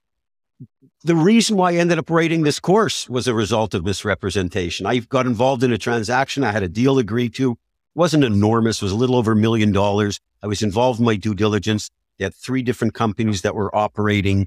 the 1.04 1.14
reason 1.14 1.58
why 1.58 1.72
I 1.72 1.76
ended 1.76 1.98
up 1.98 2.08
writing 2.08 2.44
this 2.44 2.60
course 2.60 3.10
was 3.10 3.28
a 3.28 3.34
result 3.34 3.74
of 3.74 3.84
misrepresentation. 3.84 4.86
I 4.86 5.00
got 5.00 5.26
involved 5.26 5.62
in 5.64 5.72
a 5.74 5.76
transaction. 5.76 6.44
I 6.44 6.52
had 6.52 6.62
a 6.62 6.68
deal 6.68 6.98
agreed 6.98 7.34
to. 7.34 7.58
Wasn't 7.98 8.22
enormous. 8.22 8.80
It 8.80 8.84
was 8.84 8.92
a 8.92 8.96
little 8.96 9.16
over 9.16 9.32
a 9.32 9.36
million 9.36 9.72
dollars. 9.72 10.20
I 10.40 10.46
was 10.46 10.62
involved 10.62 11.00
in 11.00 11.04
my 11.04 11.16
due 11.16 11.34
diligence. 11.34 11.90
They 12.16 12.26
had 12.26 12.32
three 12.32 12.62
different 12.62 12.94
companies 12.94 13.42
that 13.42 13.56
were 13.56 13.74
operating. 13.74 14.46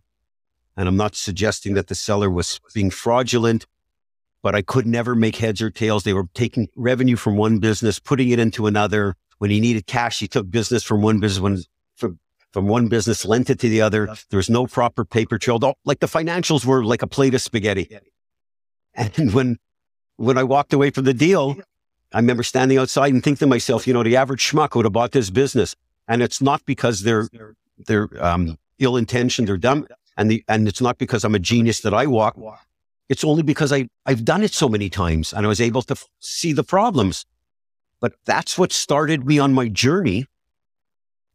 And 0.78 0.88
I'm 0.88 0.96
not 0.96 1.16
suggesting 1.16 1.74
that 1.74 1.88
the 1.88 1.96
seller 1.96 2.30
was 2.30 2.62
being 2.74 2.90
fraudulent, 2.90 3.66
but 4.42 4.56
I 4.56 4.62
could 4.62 4.88
never 4.88 5.16
make 5.16 5.36
heads 5.36 5.62
or 5.62 5.70
tails. 5.70 6.04
They 6.04 6.14
were 6.14 6.28
taking 6.34 6.70
revenue 6.78 7.18
from 7.18 7.36
one 7.36 7.60
business, 7.60 8.00
putting 8.00 8.30
it 8.30 8.40
into 8.40 8.68
another. 8.68 9.16
When 9.40 9.52
he 9.52 9.60
needed 9.60 9.86
cash, 9.86 10.20
he 10.20 10.30
took 10.30 10.50
business 10.50 10.82
from 10.82 11.02
one 11.02 11.20
business, 11.20 11.42
when, 11.42 11.58
from, 11.98 12.20
from 12.54 12.70
one 12.70 12.88
business, 12.88 13.26
lent 13.26 13.50
it 13.50 13.60
to 13.60 13.68
the 13.68 13.82
other. 13.82 14.16
There 14.30 14.38
was 14.38 14.50
no 14.50 14.66
proper 14.66 15.04
paper 15.04 15.38
trail. 15.38 15.60
Like 15.84 16.00
the 16.00 16.08
financials 16.08 16.64
were 16.64 16.86
like 16.86 17.02
a 17.02 17.08
plate 17.08 17.34
of 17.34 17.42
spaghetti. 17.42 18.00
And 18.96 19.34
when, 19.34 19.58
when 20.16 20.38
I 20.38 20.44
walked 20.44 20.72
away 20.72 20.92
from 20.92 21.04
the 21.04 21.14
deal, 21.14 21.58
I 22.13 22.19
remember 22.19 22.43
standing 22.43 22.78
outside 22.78 23.13
and 23.13 23.24
thinking 23.24 23.39
to 23.39 23.47
myself, 23.47 23.88
you 23.88 23.93
know, 23.93 24.04
the 24.04 24.17
average 24.17 24.52
schmuck 24.52 24.76
would 24.76 24.86
have 24.86 24.93
bought 24.93 25.12
this 25.12 25.30
business 25.30 25.76
And 26.08 26.21
it's 26.21 26.41
not 26.41 26.65
because 26.65 27.02
they're, 27.02 27.30
they're, 27.88 28.10
um, 28.19 28.58
ill 28.80 28.97
intentioned 28.97 29.50
or 29.50 29.58
dumb. 29.58 29.88
And 30.17 30.30
the, 30.30 30.43
and 30.47 30.67
it's 30.67 30.82
not 30.82 30.97
because 30.97 31.24
I'm 31.24 31.36
a 31.36 31.39
genius 31.39 31.82
that 31.82 31.93
I 31.93 32.06
walk. 32.08 32.36
It's 33.08 33.24
only 33.24 33.43
because 33.43 33.71
I, 33.71 33.88
I've 34.06 34.26
done 34.26 34.43
it 34.43 34.54
so 34.54 34.67
many 34.67 34.89
times 34.89 35.34
and 35.34 35.45
I 35.45 35.50
was 35.50 35.62
able 35.62 35.82
to 35.84 35.93
f- 35.93 36.08
see 36.19 36.54
the 36.54 36.63
problems. 36.63 37.26
But 38.00 38.13
that's 38.26 38.58
what 38.58 38.71
started 38.71 39.26
me 39.26 39.39
on 39.39 39.54
my 39.54 39.67
journey 39.67 40.26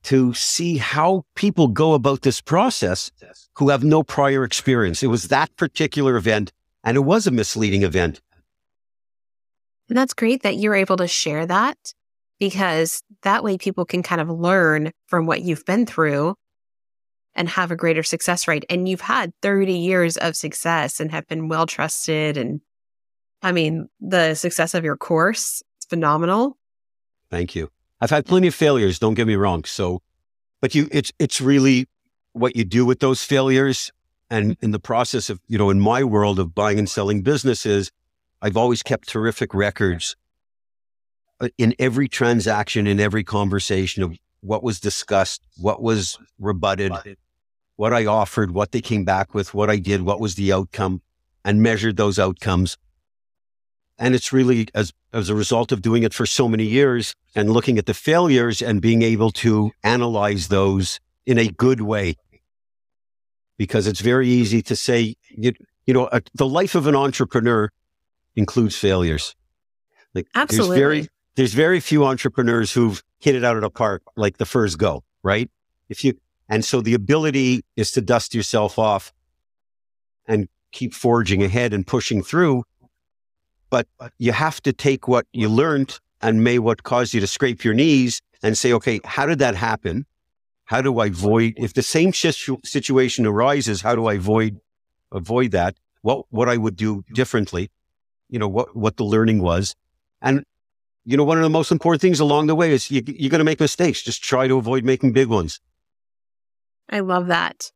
to 0.04 0.34
see 0.34 0.76
how 0.76 1.24
people 1.34 1.68
go 1.68 1.94
about 1.94 2.22
this 2.22 2.40
process 2.40 3.10
who 3.54 3.70
have 3.70 3.82
no 3.82 4.02
prior 4.02 4.44
experience. 4.44 5.02
It 5.02 5.08
was 5.08 5.28
that 5.28 5.54
particular 5.56 6.16
event 6.16 6.52
and 6.84 6.96
it 6.96 7.00
was 7.00 7.26
a 7.26 7.30
misleading 7.30 7.82
event. 7.82 8.20
And 9.88 9.96
that's 9.96 10.14
great 10.14 10.42
that 10.42 10.56
you're 10.56 10.74
able 10.74 10.96
to 10.96 11.06
share 11.06 11.46
that 11.46 11.94
because 12.38 13.02
that 13.22 13.44
way 13.44 13.56
people 13.56 13.84
can 13.84 14.02
kind 14.02 14.20
of 14.20 14.28
learn 14.28 14.92
from 15.06 15.26
what 15.26 15.42
you've 15.42 15.64
been 15.64 15.86
through 15.86 16.34
and 17.34 17.48
have 17.48 17.70
a 17.70 17.76
greater 17.76 18.02
success 18.02 18.48
rate. 18.48 18.64
And 18.68 18.88
you've 18.88 19.00
had 19.00 19.32
30 19.42 19.72
years 19.72 20.16
of 20.16 20.36
success 20.36 21.00
and 21.00 21.10
have 21.10 21.26
been 21.28 21.48
well 21.48 21.66
trusted. 21.66 22.36
And 22.36 22.60
I 23.42 23.52
mean, 23.52 23.88
the 24.00 24.34
success 24.34 24.74
of 24.74 24.84
your 24.84 24.96
course 24.96 25.62
is 25.80 25.86
phenomenal. 25.88 26.56
Thank 27.30 27.54
you. 27.54 27.70
I've 28.00 28.10
had 28.10 28.26
plenty 28.26 28.48
of 28.48 28.54
failures, 28.54 28.98
don't 28.98 29.14
get 29.14 29.26
me 29.26 29.36
wrong. 29.36 29.64
So, 29.64 30.02
but 30.60 30.74
you, 30.74 30.88
it's, 30.90 31.12
it's 31.18 31.40
really 31.40 31.86
what 32.32 32.56
you 32.56 32.64
do 32.64 32.84
with 32.84 33.00
those 33.00 33.22
failures. 33.22 33.90
And 34.28 34.56
in 34.60 34.72
the 34.72 34.80
process 34.80 35.30
of, 35.30 35.40
you 35.46 35.56
know, 35.56 35.70
in 35.70 35.80
my 35.80 36.02
world 36.02 36.38
of 36.38 36.54
buying 36.54 36.78
and 36.78 36.88
selling 36.88 37.22
businesses, 37.22 37.92
I've 38.42 38.56
always 38.56 38.82
kept 38.82 39.08
terrific 39.08 39.54
records 39.54 40.16
uh, 41.40 41.48
in 41.58 41.74
every 41.78 42.08
transaction, 42.08 42.86
in 42.86 43.00
every 43.00 43.24
conversation 43.24 44.02
of 44.02 44.16
what 44.40 44.62
was 44.62 44.80
discussed, 44.80 45.42
what 45.58 45.82
was 45.82 46.18
rebutted, 46.38 46.92
what 47.76 47.92
I 47.92 48.06
offered, 48.06 48.52
what 48.52 48.72
they 48.72 48.80
came 48.80 49.04
back 49.04 49.34
with, 49.34 49.54
what 49.54 49.70
I 49.70 49.76
did, 49.76 50.02
what 50.02 50.20
was 50.20 50.34
the 50.34 50.52
outcome, 50.52 51.02
and 51.44 51.62
measured 51.62 51.96
those 51.96 52.18
outcomes. 52.18 52.76
And 53.98 54.14
it's 54.14 54.32
really 54.32 54.68
as, 54.74 54.92
as 55.12 55.30
a 55.30 55.34
result 55.34 55.72
of 55.72 55.80
doing 55.80 56.02
it 56.02 56.12
for 56.12 56.26
so 56.26 56.48
many 56.48 56.64
years 56.64 57.14
and 57.34 57.50
looking 57.50 57.78
at 57.78 57.86
the 57.86 57.94
failures 57.94 58.60
and 58.60 58.82
being 58.82 59.02
able 59.02 59.30
to 59.32 59.72
analyze 59.82 60.48
those 60.48 61.00
in 61.24 61.38
a 61.38 61.48
good 61.48 61.80
way. 61.80 62.16
Because 63.56 63.86
it's 63.86 64.00
very 64.00 64.28
easy 64.28 64.60
to 64.62 64.76
say, 64.76 65.16
you, 65.30 65.52
you 65.86 65.94
know, 65.94 66.08
a, 66.12 66.20
the 66.34 66.46
life 66.46 66.74
of 66.74 66.86
an 66.86 66.94
entrepreneur 66.94 67.70
includes 68.36 68.76
failures. 68.76 69.34
Like 70.14 70.28
Absolutely. 70.34 70.68
There's 70.68 70.78
very, 70.78 71.08
there's 71.34 71.54
very 71.54 71.80
few 71.80 72.04
entrepreneurs 72.04 72.72
who've 72.72 73.02
hit 73.18 73.34
it 73.34 73.44
out 73.44 73.56
of 73.56 73.62
the 73.62 73.70
park 73.70 74.02
like 74.16 74.36
the 74.36 74.46
first 74.46 74.78
go, 74.78 75.02
right? 75.22 75.50
If 75.88 76.04
you, 76.04 76.14
and 76.48 76.64
so 76.64 76.80
the 76.80 76.94
ability 76.94 77.64
is 77.76 77.90
to 77.92 78.00
dust 78.00 78.34
yourself 78.34 78.78
off 78.78 79.12
and 80.26 80.48
keep 80.72 80.94
forging 80.94 81.42
ahead 81.42 81.72
and 81.72 81.86
pushing 81.86 82.22
through. 82.22 82.64
But 83.68 83.88
you 84.18 84.32
have 84.32 84.62
to 84.62 84.72
take 84.72 85.08
what 85.08 85.26
you 85.32 85.48
learned 85.48 85.98
and 86.22 86.44
may 86.44 86.58
what 86.58 86.82
caused 86.82 87.14
you 87.14 87.20
to 87.20 87.26
scrape 87.26 87.64
your 87.64 87.74
knees 87.74 88.22
and 88.42 88.56
say, 88.56 88.72
okay, 88.72 89.00
how 89.04 89.26
did 89.26 89.38
that 89.40 89.54
happen? 89.56 90.06
How 90.64 90.82
do 90.82 90.98
I 90.98 91.06
avoid, 91.06 91.54
if 91.56 91.74
the 91.74 91.82
same 91.82 92.12
situation 92.12 93.26
arises, 93.26 93.82
how 93.82 93.94
do 93.94 94.06
I 94.06 94.14
avoid, 94.14 94.60
avoid 95.12 95.52
that? 95.52 95.76
What, 96.02 96.26
what 96.30 96.48
I 96.48 96.56
would 96.56 96.76
do 96.76 97.04
differently, 97.12 97.70
you 98.28 98.38
know, 98.38 98.48
what, 98.48 98.76
what 98.76 98.96
the 98.96 99.04
learning 99.04 99.42
was. 99.42 99.74
And, 100.20 100.44
you 101.04 101.16
know, 101.16 101.24
one 101.24 101.38
of 101.38 101.42
the 101.42 101.50
most 101.50 101.70
important 101.70 102.00
things 102.02 102.20
along 102.20 102.46
the 102.46 102.54
way 102.54 102.72
is 102.72 102.90
you, 102.90 103.02
you're 103.06 103.30
going 103.30 103.38
to 103.38 103.44
make 103.44 103.60
mistakes. 103.60 104.02
Just 104.02 104.22
try 104.22 104.48
to 104.48 104.58
avoid 104.58 104.84
making 104.84 105.12
big 105.12 105.28
ones. 105.28 105.60
I 106.88 107.00
love 107.00 107.28
that. 107.28 107.70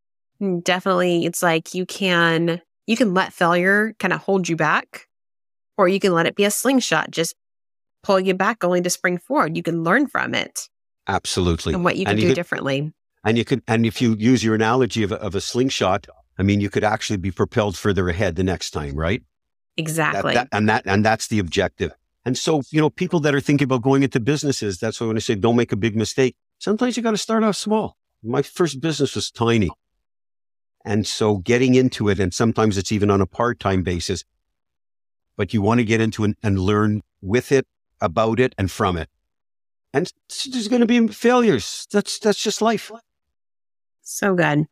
Definitely, 0.63 1.27
it's 1.27 1.43
like 1.43 1.75
you 1.75 1.85
can 1.85 2.63
you 2.87 2.97
can 2.97 3.13
let 3.13 3.33
failure 3.33 3.95
kind 3.99 4.15
of 4.15 4.21
hold 4.21 4.49
you 4.49 4.57
back, 4.57 5.07
or 5.77 5.87
you 5.87 6.01
can 6.01 6.15
let 6.15 6.25
it 6.25 6.35
be 6.35 6.45
a 6.45 6.51
slingshot, 6.51 7.11
just 7.11 7.35
pull 8.03 8.19
you 8.19 8.33
back, 8.33 8.65
only 8.65 8.81
to 8.81 8.89
spring 8.89 9.19
forward. 9.19 9.55
You 9.55 9.63
can 9.63 9.85
learn 9.85 10.07
from 10.07 10.35
it. 10.35 10.71
Absolutely, 11.07 11.75
and 11.75 11.85
what 11.85 11.97
you 11.97 12.07
can 12.07 12.17
do 12.17 12.29
could, 12.29 12.35
differently. 12.35 12.91
And 13.23 13.37
you 13.37 13.45
could, 13.45 13.63
and 13.69 13.85
if 13.85 14.01
you 14.01 14.17
use 14.19 14.43
your 14.43 14.55
analogy 14.55 15.03
of 15.03 15.13
a, 15.13 15.17
of 15.17 15.35
a 15.35 15.43
slingshot, 15.43 16.07
I 16.39 16.43
mean, 16.43 16.63
you 16.63 16.71
could 16.71 16.85
actually 16.85 17.19
be 17.19 17.31
propelled 17.31 17.77
further 17.77 18.09
ahead 18.09 18.37
the 18.37 18.45
next 18.45 18.71
time, 18.71 18.95
right? 18.95 19.23
Exactly. 19.77 20.35
That, 20.35 20.51
that, 20.51 20.57
and 20.57 20.69
that 20.69 20.87
and 20.87 21.05
that's 21.05 21.29
the 21.29 21.39
objective. 21.39 21.93
And 22.25 22.37
so, 22.37 22.63
you 22.71 22.81
know, 22.81 22.91
people 22.91 23.21
that 23.21 23.35
are 23.35 23.41
thinking 23.41 23.65
about 23.65 23.83
going 23.83 24.03
into 24.03 24.21
businesses, 24.21 24.79
that's 24.79 25.01
why 25.01 25.07
when 25.07 25.17
I 25.17 25.21
say 25.21 25.35
don't 25.35 25.57
make 25.57 25.73
a 25.73 25.77
big 25.77 25.97
mistake, 25.97 26.37
sometimes 26.59 26.97
you 26.97 27.03
got 27.03 27.13
to 27.13 27.19
start 27.19 27.45
off 27.45 27.57
small 27.57 27.97
my 28.23 28.43
first 28.43 28.81
business 28.81 29.15
was 29.15 29.31
tiny. 29.31 29.71
And 30.85 31.07
so 31.07 31.39
getting 31.39 31.75
into 31.75 32.09
it, 32.09 32.19
and 32.19 32.33
sometimes 32.33 32.79
it's 32.79 32.93
even 32.93 33.11
on 33.11 33.21
a 33.21 33.27
part 33.27 33.61
time 33.61 33.83
basis, 33.83 34.25
but 35.37 35.53
you 35.53 35.63
want 35.63 35.79
to 35.79 35.85
get 35.85 36.01
into 36.01 36.25
it 36.25 36.37
and 36.43 36.59
learn 36.59 37.03
with 37.21 37.53
it, 37.53 37.67
about 38.01 38.41
it, 38.41 38.55
and 38.57 38.71
from 38.71 38.97
it. 38.97 39.09
And 39.93 40.11
there's 40.51 40.69
going 40.69 40.81
to 40.81 40.87
be 40.87 41.09
failures. 41.09 41.87
That's, 41.93 42.19
that's 42.19 42.43
just 42.43 42.63
life. 42.63 42.91
So 44.03 44.35
good. 44.35 44.67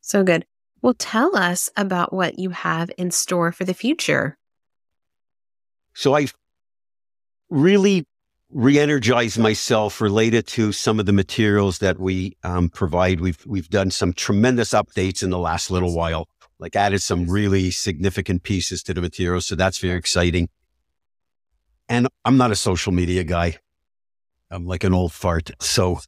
So 0.00 0.22
good. 0.22 0.46
Well, 0.82 0.94
tell 0.94 1.36
us 1.36 1.68
about 1.76 2.12
what 2.12 2.38
you 2.38 2.50
have 2.50 2.90
in 2.96 3.10
store 3.10 3.52
for 3.52 3.64
the 3.64 3.74
future. 3.74 4.36
So 5.94 6.14
I 6.14 6.26
really 7.48 8.04
re-energize 8.50 9.38
myself 9.38 10.00
related 10.00 10.46
to 10.46 10.72
some 10.72 11.00
of 11.00 11.06
the 11.06 11.12
materials 11.12 11.78
that 11.78 11.98
we 11.98 12.36
um, 12.44 12.68
provide. 12.68 13.20
We've 13.20 13.44
we've 13.46 13.68
done 13.68 13.90
some 13.90 14.12
tremendous 14.12 14.70
updates 14.70 15.22
in 15.22 15.30
the 15.30 15.38
last 15.38 15.70
little 15.70 15.94
while, 15.94 16.28
like 16.58 16.76
added 16.76 17.02
some 17.02 17.28
really 17.28 17.70
significant 17.70 18.42
pieces 18.42 18.82
to 18.84 18.94
the 18.94 19.00
materials. 19.00 19.46
So 19.46 19.56
that's 19.56 19.78
very 19.78 19.98
exciting. 19.98 20.48
And 21.88 22.08
I'm 22.24 22.36
not 22.36 22.50
a 22.50 22.56
social 22.56 22.92
media 22.92 23.24
guy. 23.24 23.56
I'm 24.50 24.66
like 24.66 24.84
an 24.84 24.94
old 24.94 25.12
fart. 25.12 25.50
So 25.60 26.00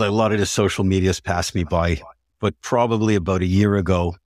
a 0.00 0.10
lot 0.10 0.32
of 0.32 0.38
the 0.38 0.46
social 0.46 0.84
media's 0.84 1.20
passed 1.20 1.54
me 1.54 1.64
by. 1.64 2.00
But 2.42 2.60
probably 2.60 3.14
about 3.14 3.40
a 3.40 3.46
year 3.46 3.76
ago, 3.76 4.16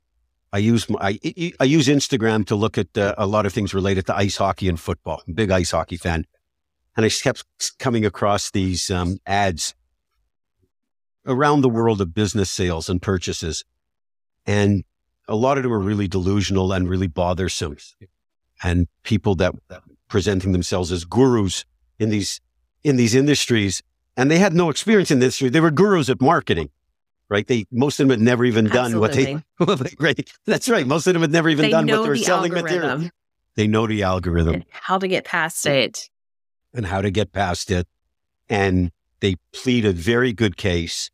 I 0.50 0.56
use 0.56 0.88
my, 0.88 0.98
I, 1.02 1.52
I 1.60 1.64
use 1.64 1.86
Instagram 1.86 2.46
to 2.46 2.56
look 2.56 2.78
at 2.78 2.96
uh, 2.96 3.14
a 3.18 3.26
lot 3.26 3.44
of 3.44 3.52
things 3.52 3.74
related 3.74 4.06
to 4.06 4.16
ice 4.16 4.38
hockey 4.38 4.70
and 4.70 4.80
football. 4.80 5.22
I'm 5.28 5.34
big 5.34 5.50
ice 5.50 5.72
hockey 5.72 5.98
fan. 5.98 6.24
And 6.96 7.04
I 7.04 7.10
kept 7.10 7.44
coming 7.78 8.06
across 8.06 8.50
these 8.50 8.90
um, 8.90 9.18
ads 9.26 9.74
around 11.26 11.60
the 11.60 11.68
world 11.68 12.00
of 12.00 12.14
business 12.14 12.50
sales 12.50 12.88
and 12.88 13.02
purchases. 13.02 13.66
And 14.46 14.84
a 15.28 15.36
lot 15.36 15.58
of 15.58 15.64
them 15.64 15.72
are 15.74 15.78
really 15.78 16.08
delusional 16.08 16.72
and 16.72 16.88
really 16.88 17.08
bothersome. 17.08 17.76
And 18.62 18.88
people 19.02 19.34
that 19.34 19.54
presenting 20.08 20.52
themselves 20.52 20.90
as 20.90 21.04
gurus 21.04 21.66
in 21.98 22.08
these, 22.08 22.40
in 22.82 22.96
these 22.96 23.14
industries. 23.14 23.82
And 24.16 24.30
they 24.30 24.38
had 24.38 24.54
no 24.54 24.70
experience 24.70 25.10
in 25.10 25.18
this. 25.18 25.38
They 25.38 25.60
were 25.60 25.70
gurus 25.70 26.08
at 26.08 26.22
marketing, 26.22 26.70
right? 27.28 27.46
They, 27.46 27.66
most 27.70 28.00
of 28.00 28.08
them 28.08 28.18
had 28.18 28.24
never 28.24 28.44
even 28.44 28.66
done 28.66 28.94
Absolutely. 28.94 29.44
what 29.58 29.78
they, 29.78 29.94
right. 29.98 30.30
That's 30.46 30.68
right. 30.68 30.86
Most 30.86 31.06
of 31.06 31.12
them 31.14 31.22
had 31.22 31.32
never 31.32 31.48
even 31.48 31.64
they 31.64 31.70
done 31.70 31.86
what 31.86 32.02
they 32.02 32.08
were 32.08 32.16
the 32.16 32.24
selling 32.24 32.52
algorithm. 32.52 32.82
material. 32.82 33.10
They 33.56 33.66
know 33.66 33.86
the 33.86 34.02
algorithm. 34.02 34.54
And 34.54 34.64
how 34.70 34.98
to 34.98 35.08
get 35.08 35.24
past 35.24 35.66
it 35.66 36.10
and 36.74 36.86
how 36.86 37.00
to 37.00 37.10
get 37.10 37.32
past 37.32 37.70
it. 37.70 37.88
And 38.48 38.92
they 39.20 39.36
plead 39.52 39.84
a 39.84 39.92
very 39.92 40.32
good 40.32 40.56
case. 40.56 41.10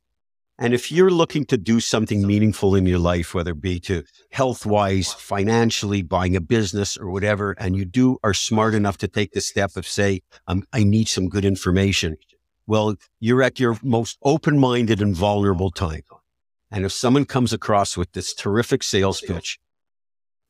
And 0.58 0.74
if 0.74 0.92
you're 0.92 1.10
looking 1.10 1.44
to 1.46 1.56
do 1.56 1.80
something 1.80 2.26
meaningful 2.26 2.74
in 2.74 2.86
your 2.86 2.98
life, 2.98 3.34
whether 3.34 3.52
it 3.52 3.60
be 3.60 3.80
to 3.80 4.04
health 4.30 4.66
wise, 4.66 5.12
financially, 5.12 6.02
buying 6.02 6.36
a 6.36 6.40
business 6.40 6.96
or 6.96 7.10
whatever, 7.10 7.52
and 7.58 7.74
you 7.74 7.84
do 7.84 8.18
are 8.22 8.34
smart 8.34 8.74
enough 8.74 8.98
to 8.98 9.08
take 9.08 9.32
the 9.32 9.40
step 9.40 9.76
of 9.76 9.86
say, 9.86 10.20
um, 10.46 10.64
I 10.72 10.84
need 10.84 11.08
some 11.08 11.28
good 11.28 11.44
information. 11.44 12.16
Well, 12.66 12.96
you're 13.20 13.42
at 13.42 13.58
your 13.58 13.78
most 13.82 14.18
open 14.22 14.58
minded 14.58 15.00
and 15.00 15.14
vulnerable 15.14 15.70
time. 15.70 16.02
And 16.70 16.84
if 16.84 16.92
someone 16.92 17.24
comes 17.24 17.52
across 17.52 17.96
with 17.96 18.12
this 18.12 18.32
terrific 18.32 18.82
sales 18.82 19.20
pitch, 19.20 19.58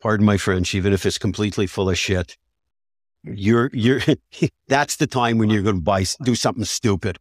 pardon 0.00 0.24
my 0.26 0.36
French, 0.36 0.74
even 0.74 0.92
if 0.92 1.04
it's 1.04 1.18
completely 1.18 1.66
full 1.66 1.90
of 1.90 1.98
shit, 1.98 2.36
you're, 3.24 3.70
you're, 3.72 4.00
that's 4.68 4.96
the 4.96 5.06
time 5.06 5.38
when 5.38 5.50
you're 5.50 5.62
going 5.62 5.76
to 5.76 5.82
buy, 5.82 6.04
do 6.22 6.34
something 6.34 6.64
stupid. 6.64 7.18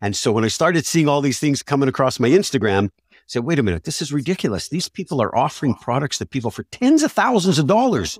And 0.00 0.14
so 0.14 0.32
when 0.32 0.44
I 0.44 0.48
started 0.48 0.84
seeing 0.84 1.08
all 1.08 1.22
these 1.22 1.38
things 1.38 1.62
coming 1.62 1.88
across 1.88 2.20
my 2.20 2.28
Instagram, 2.28 2.90
I 3.12 3.16
said, 3.26 3.44
wait 3.44 3.58
a 3.58 3.62
minute, 3.62 3.84
this 3.84 4.02
is 4.02 4.12
ridiculous. 4.12 4.68
These 4.68 4.88
people 4.88 5.22
are 5.22 5.34
offering 5.34 5.74
products 5.74 6.18
to 6.18 6.26
people 6.26 6.50
for 6.50 6.64
tens 6.64 7.02
of 7.02 7.12
thousands 7.12 7.58
of 7.58 7.66
dollars 7.66 8.18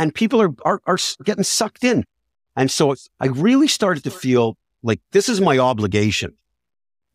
and 0.00 0.14
people 0.14 0.40
are, 0.40 0.54
are, 0.64 0.80
are 0.86 0.96
getting 1.24 1.44
sucked 1.44 1.84
in. 1.84 2.04
And 2.56 2.70
so 2.70 2.94
I 3.20 3.26
really 3.26 3.68
started 3.68 4.02
to 4.04 4.10
feel 4.10 4.56
like 4.82 5.00
this 5.12 5.28
is 5.28 5.40
my 5.40 5.58
obligation. 5.58 6.36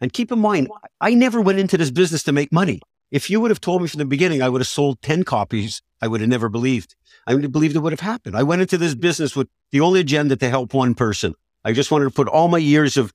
And 0.02 0.12
keep 0.12 0.32
in 0.32 0.40
mind, 0.40 0.68
I 1.00 1.14
never 1.14 1.42
went 1.42 1.60
into 1.60 1.78
this 1.78 1.92
business 1.92 2.24
to 2.24 2.32
make 2.32 2.52
money. 2.52 2.82
If 3.12 3.30
you 3.30 3.40
would 3.40 3.52
have 3.52 3.62
told 3.62 3.82
me 3.82 3.88
from 3.88 4.00
the 4.00 4.06
beginning, 4.06 4.42
I 4.42 4.50
would 4.50 4.62
have 4.62 4.68
sold 4.68 5.02
10 5.02 5.24
copies. 5.24 5.82
I 6.02 6.08
would 6.08 6.22
have 6.22 6.30
never 6.30 6.50
believed. 6.50 6.96
I 7.28 7.34
would 7.34 7.44
have 7.44 7.52
believed 7.52 7.76
it 7.76 7.80
would 7.80 7.94
have 7.94 8.02
happened. 8.02 8.36
I 8.36 8.44
went 8.44 8.62
into 8.62 8.78
this 8.78 8.96
business 8.96 9.36
with 9.36 9.48
the 9.72 9.80
only 9.80 10.00
agenda 10.02 10.36
to 10.36 10.50
help 10.50 10.74
one 10.74 10.96
person. 10.96 11.34
I 11.64 11.72
just 11.72 11.92
wanted 11.92 12.06
to 12.06 12.12
put 12.12 12.28
all 12.28 12.48
my 12.48 12.58
years 12.58 12.98
of 12.98 13.14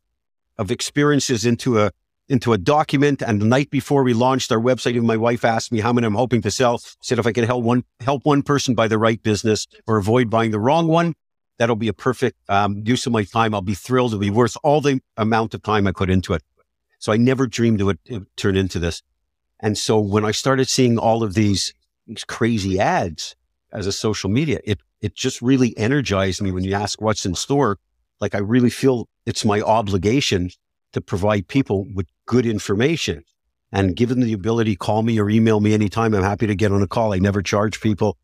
of 0.59 0.71
experiences 0.71 1.47
into 1.47 1.81
a 1.81 1.91
into 2.29 2.53
a 2.53 2.59
document. 2.59 3.23
And 3.23 3.41
the 3.41 3.47
night 3.47 3.71
before 3.71 4.03
we 4.03 4.15
launched 4.15 4.53
our 4.53 4.59
website, 4.59 4.93
even 4.93 5.07
my 5.07 5.17
wife 5.17 5.45
asked 5.45 5.73
me 5.73 5.81
how 5.81 5.93
many 5.93 6.07
I'm 6.07 6.15
hoping 6.15 6.43
to 6.43 6.51
sell. 6.51 6.79
Said 7.01 7.19
if 7.19 7.27
I 7.27 7.33
could 7.33 7.45
help 7.45 7.65
one 7.65 7.85
help 8.01 8.25
one 8.25 8.43
person 8.43 8.75
buy 8.75 8.89
the 8.89 8.99
right 8.99 9.23
business 9.23 9.67
or 9.87 9.97
avoid 9.97 10.31
buying 10.31 10.51
the 10.51 10.61
wrong 10.61 10.87
one, 10.87 11.15
that'll 11.61 11.77
be 11.77 11.89
a 11.89 11.93
perfect 11.93 12.39
um, 12.49 12.83
use 12.87 13.05
of 13.05 13.13
my 13.13 13.23
time. 13.23 13.55
I'll 13.55 13.61
be 13.61 13.75
thrilled. 13.75 14.13
It'll 14.13 14.21
be 14.21 14.31
worth 14.31 14.57
all 14.65 14.81
the 14.81 14.99
amount 15.19 15.53
of 15.53 15.63
time 15.63 15.87
I 15.87 15.93
put 15.93 16.09
into 16.09 16.33
it. 16.33 16.43
So 16.99 17.13
I 17.13 17.19
never 17.19 17.47
dreamed 17.47 17.83
it 17.83 17.85
would, 17.85 17.99
it 18.07 18.15
would 18.15 18.37
turn 18.39 18.57
into 18.57 18.79
this. 18.79 19.03
And 19.61 19.77
so 19.77 20.01
when 20.01 20.25
I 20.25 20.31
started 20.31 20.71
seeing 20.71 20.97
all 20.97 21.23
of 21.23 21.35
these, 21.35 21.75
these 22.07 22.25
crazy 22.25 22.81
ads 22.81 23.37
as 23.73 23.87
a 23.87 23.93
social 23.93 24.31
media, 24.31 24.61
it 24.65 24.81
it 25.03 25.15
just 25.15 25.41
really 25.43 25.77
energized 25.77 26.41
me 26.43 26.51
when 26.51 26.65
you 26.65 26.75
ask 26.75 27.01
what's 27.01 27.27
in 27.27 27.35
store. 27.35 27.79
Like 28.21 28.35
I 28.35 28.39
really 28.39 28.71
feel 28.71 29.09
it's 29.27 29.45
my 29.45 29.61
obligation 29.61 30.51
to 30.93 31.01
provide 31.03 31.47
people 31.47 31.87
with 31.95 32.07
good 32.27 32.47
information 32.47 33.23
and 33.71 33.95
given 33.97 34.21
the 34.21 34.33
ability, 34.33 34.77
call 34.77 35.03
me 35.03 35.19
or 35.19 35.29
email 35.29 35.61
me 35.61 35.75
anytime. 35.75 36.15
I'm 36.15 36.23
happy 36.23 36.47
to 36.47 36.55
get 36.55 36.73
on 36.73 36.83
a 36.83 36.89
call. 36.89 37.13
I 37.13 37.19
never 37.19 37.43
charge 37.43 37.81
people. 37.81 38.17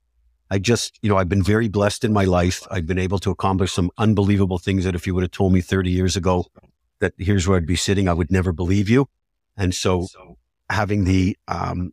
I 0.50 0.58
just, 0.58 0.98
you 1.02 1.08
know, 1.08 1.16
I've 1.16 1.28
been 1.28 1.42
very 1.42 1.68
blessed 1.68 2.04
in 2.04 2.12
my 2.12 2.24
life. 2.24 2.66
I've 2.70 2.86
been 2.86 2.98
able 2.98 3.18
to 3.20 3.30
accomplish 3.30 3.72
some 3.72 3.90
unbelievable 3.98 4.58
things 4.58 4.84
that 4.84 4.94
if 4.94 5.06
you 5.06 5.14
would 5.14 5.22
have 5.22 5.32
told 5.32 5.52
me 5.52 5.60
30 5.60 5.90
years 5.90 6.16
ago 6.16 6.46
that 7.00 7.14
here's 7.18 7.48
where 7.48 7.56
I'd 7.56 7.66
be 7.66 7.76
sitting, 7.76 8.08
I 8.08 8.12
would 8.12 8.30
never 8.30 8.52
believe 8.52 8.88
you. 8.88 9.08
And 9.56 9.74
so 9.74 10.06
having 10.70 11.04
the, 11.04 11.36
um, 11.48 11.92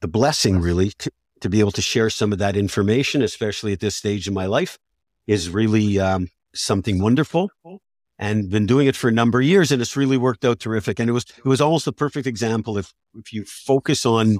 the 0.00 0.08
blessing 0.08 0.60
really 0.60 0.90
to, 0.90 1.10
to 1.40 1.48
be 1.48 1.60
able 1.60 1.72
to 1.72 1.82
share 1.82 2.10
some 2.10 2.32
of 2.32 2.38
that 2.38 2.56
information, 2.56 3.22
especially 3.22 3.72
at 3.72 3.80
this 3.80 3.96
stage 3.96 4.28
in 4.28 4.34
my 4.34 4.46
life, 4.46 4.78
is 5.26 5.50
really 5.50 5.98
um, 5.98 6.28
something 6.54 7.00
wonderful. 7.00 7.50
And 8.16 8.48
been 8.48 8.66
doing 8.66 8.86
it 8.86 8.94
for 8.94 9.08
a 9.08 9.12
number 9.12 9.40
of 9.40 9.44
years, 9.44 9.72
and 9.72 9.82
it's 9.82 9.96
really 9.96 10.16
worked 10.16 10.44
out 10.44 10.60
terrific. 10.60 11.00
And 11.00 11.10
it 11.10 11.12
was 11.12 11.24
it 11.36 11.44
was 11.44 11.60
almost 11.60 11.88
a 11.88 11.92
perfect 11.92 12.28
example. 12.28 12.78
If 12.78 12.94
if 13.16 13.32
you 13.32 13.44
focus 13.44 14.06
on 14.06 14.38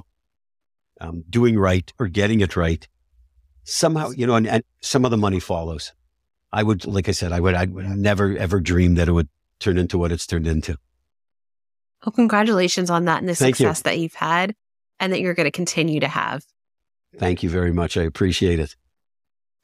um, 1.01 1.25
doing 1.29 1.59
right 1.59 1.91
or 1.99 2.07
getting 2.07 2.39
it 2.39 2.55
right, 2.55 2.87
somehow 3.65 4.11
you 4.11 4.25
know, 4.25 4.35
and, 4.35 4.47
and, 4.47 4.63
some 4.81 5.03
of 5.03 5.11
the 5.11 5.17
money 5.17 5.39
follows. 5.39 5.91
I 6.53 6.63
would, 6.63 6.85
like 6.85 7.09
I 7.09 7.11
said, 7.11 7.33
I 7.33 7.39
would 7.41 7.53
I 7.53 7.65
would 7.65 7.85
never 7.85 8.37
ever 8.37 8.61
dream 8.61 8.95
that 8.95 9.09
it 9.09 9.11
would 9.11 9.27
turn 9.59 9.77
into 9.77 9.97
what 9.97 10.11
it's 10.11 10.25
turned 10.25 10.47
into. 10.47 10.77
Well, 12.05 12.13
congratulations 12.13 12.89
on 12.89 13.05
that 13.05 13.19
and 13.19 13.27
the 13.27 13.35
Thank 13.35 13.55
success 13.55 13.79
you. 13.79 13.83
that 13.83 13.99
you've 13.99 14.13
had, 14.13 14.55
and 14.99 15.11
that 15.11 15.19
you're 15.19 15.33
going 15.33 15.45
to 15.45 15.51
continue 15.51 15.99
to 15.99 16.07
have. 16.07 16.45
Thank 17.17 17.43
you 17.43 17.49
very 17.49 17.73
much. 17.73 17.97
I 17.97 18.03
appreciate 18.03 18.59
it. 18.59 18.75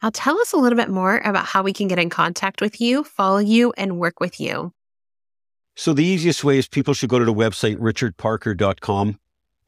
Now, 0.02 0.10
tell 0.12 0.40
us 0.40 0.52
a 0.52 0.58
little 0.58 0.78
bit 0.78 0.90
more 0.90 1.20
about 1.20 1.46
how 1.46 1.62
we 1.62 1.74
can 1.74 1.88
get 1.88 2.00
in 2.00 2.10
contact 2.10 2.62
with 2.62 2.82
you, 2.82 3.04
follow 3.04 3.38
you, 3.38 3.72
and 3.78 4.00
work 4.00 4.20
with 4.20 4.40
you. 4.40 4.74
So, 5.76 5.94
the 5.94 6.04
easiest 6.04 6.44
way 6.44 6.58
is 6.58 6.68
people 6.68 6.94
should 6.94 7.10
go 7.10 7.20
to 7.20 7.26
the 7.26 7.34
website, 7.34 7.78
richardparker.com. 7.78 9.20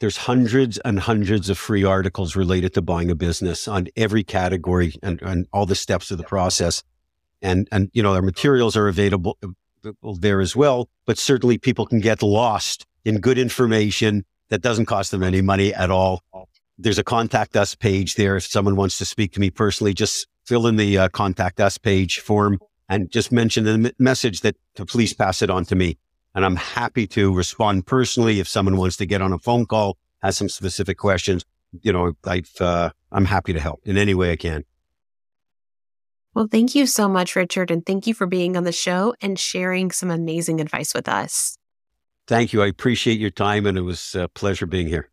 There's 0.04 0.18
hundreds 0.18 0.78
and 0.80 1.00
hundreds 1.00 1.50
of 1.50 1.58
free 1.58 1.86
articles 1.86 2.36
related 2.36 2.74
to 2.74 2.82
buying 2.82 3.10
a 3.10 3.16
business 3.16 3.70
on 3.70 3.88
every 3.96 4.24
category 4.24 4.96
and, 5.02 5.22
and 5.22 5.48
all 5.54 5.66
the 5.66 5.76
steps 5.76 6.12
of 6.12 6.18
the 6.18 6.26
process. 6.26 6.84
And, 7.42 7.70
and, 7.72 7.90
you 7.94 8.04
know, 8.04 8.14
our 8.14 8.22
materials 8.22 8.76
are 8.76 8.90
available 8.90 9.38
there 10.20 10.42
as 10.42 10.58
well, 10.58 10.90
but 11.06 11.18
certainly 11.18 11.58
people 11.58 11.86
can 11.86 12.02
get 12.02 12.22
lost 12.22 12.86
in 13.06 13.22
good 13.22 13.38
information 13.38 14.26
that 14.50 14.62
doesn't 14.62 14.88
cost 14.88 15.12
them 15.12 15.24
any 15.24 15.42
money 15.42 15.74
at 15.74 15.90
all 15.90 16.22
there's 16.78 16.98
a 16.98 17.04
contact 17.04 17.56
us 17.56 17.76
page 17.76 18.16
there. 18.16 18.36
If 18.36 18.46
someone 18.46 18.76
wants 18.76 18.98
to 18.98 19.06
speak 19.06 19.34
to 19.34 19.40
me 19.40 19.50
personally, 19.50 19.94
just 19.94 20.28
fill 20.46 20.68
in 20.68 20.76
the 20.76 20.98
uh, 20.98 21.10
contact 21.10 21.60
us 21.60 21.78
page 21.78 22.20
form 22.20 22.60
and 22.90 23.10
just 23.12 23.32
mention 23.32 23.64
the 23.64 23.94
message 24.00 24.42
that 24.42 24.56
to 24.76 24.86
please 24.86 25.14
pass 25.14 25.42
it 25.42 25.50
on 25.50 25.66
to 25.66 25.76
me. 25.76 25.98
And 26.36 26.44
I'm 26.44 26.56
happy 26.56 27.06
to 27.08 27.34
respond 27.34 27.86
personally 27.86 28.40
if 28.40 28.48
someone 28.48 28.78
wants 28.78 28.98
to 28.98 29.06
get 29.06 29.22
on 29.22 29.34
a 29.34 29.40
phone 29.40 29.66
call, 29.66 29.98
has 30.22 30.38
some 30.38 30.50
specific 30.50 30.98
questions. 30.98 31.46
You 31.82 31.94
know, 31.94 32.14
I've, 32.26 32.52
uh, 32.60 32.92
I'm 33.12 33.26
happy 33.26 33.54
to 33.54 33.60
help 33.60 33.82
in 33.86 33.98
any 33.98 34.14
way 34.14 34.32
I 34.32 34.36
can. 34.36 34.66
Well, 36.34 36.48
thank 36.50 36.74
you 36.74 36.88
so 36.88 37.08
much, 37.08 37.36
Richard. 37.36 37.70
And 37.70 37.86
thank 37.86 38.08
you 38.08 38.14
for 38.14 38.26
being 38.26 38.58
on 38.58 38.64
the 38.64 38.72
show 38.72 39.14
and 39.22 39.38
sharing 39.38 39.92
some 39.92 40.10
amazing 40.10 40.60
advice 40.60 40.94
with 40.94 41.08
us. 41.08 41.58
Thank 42.28 42.54
you. 42.54 42.64
I 42.64 42.68
appreciate 42.68 43.20
your 43.20 43.30
time 43.30 43.66
and 43.66 43.78
it 43.78 43.82
was 43.82 44.16
a 44.16 44.28
pleasure 44.30 44.66
being 44.66 44.88
here. 44.88 45.10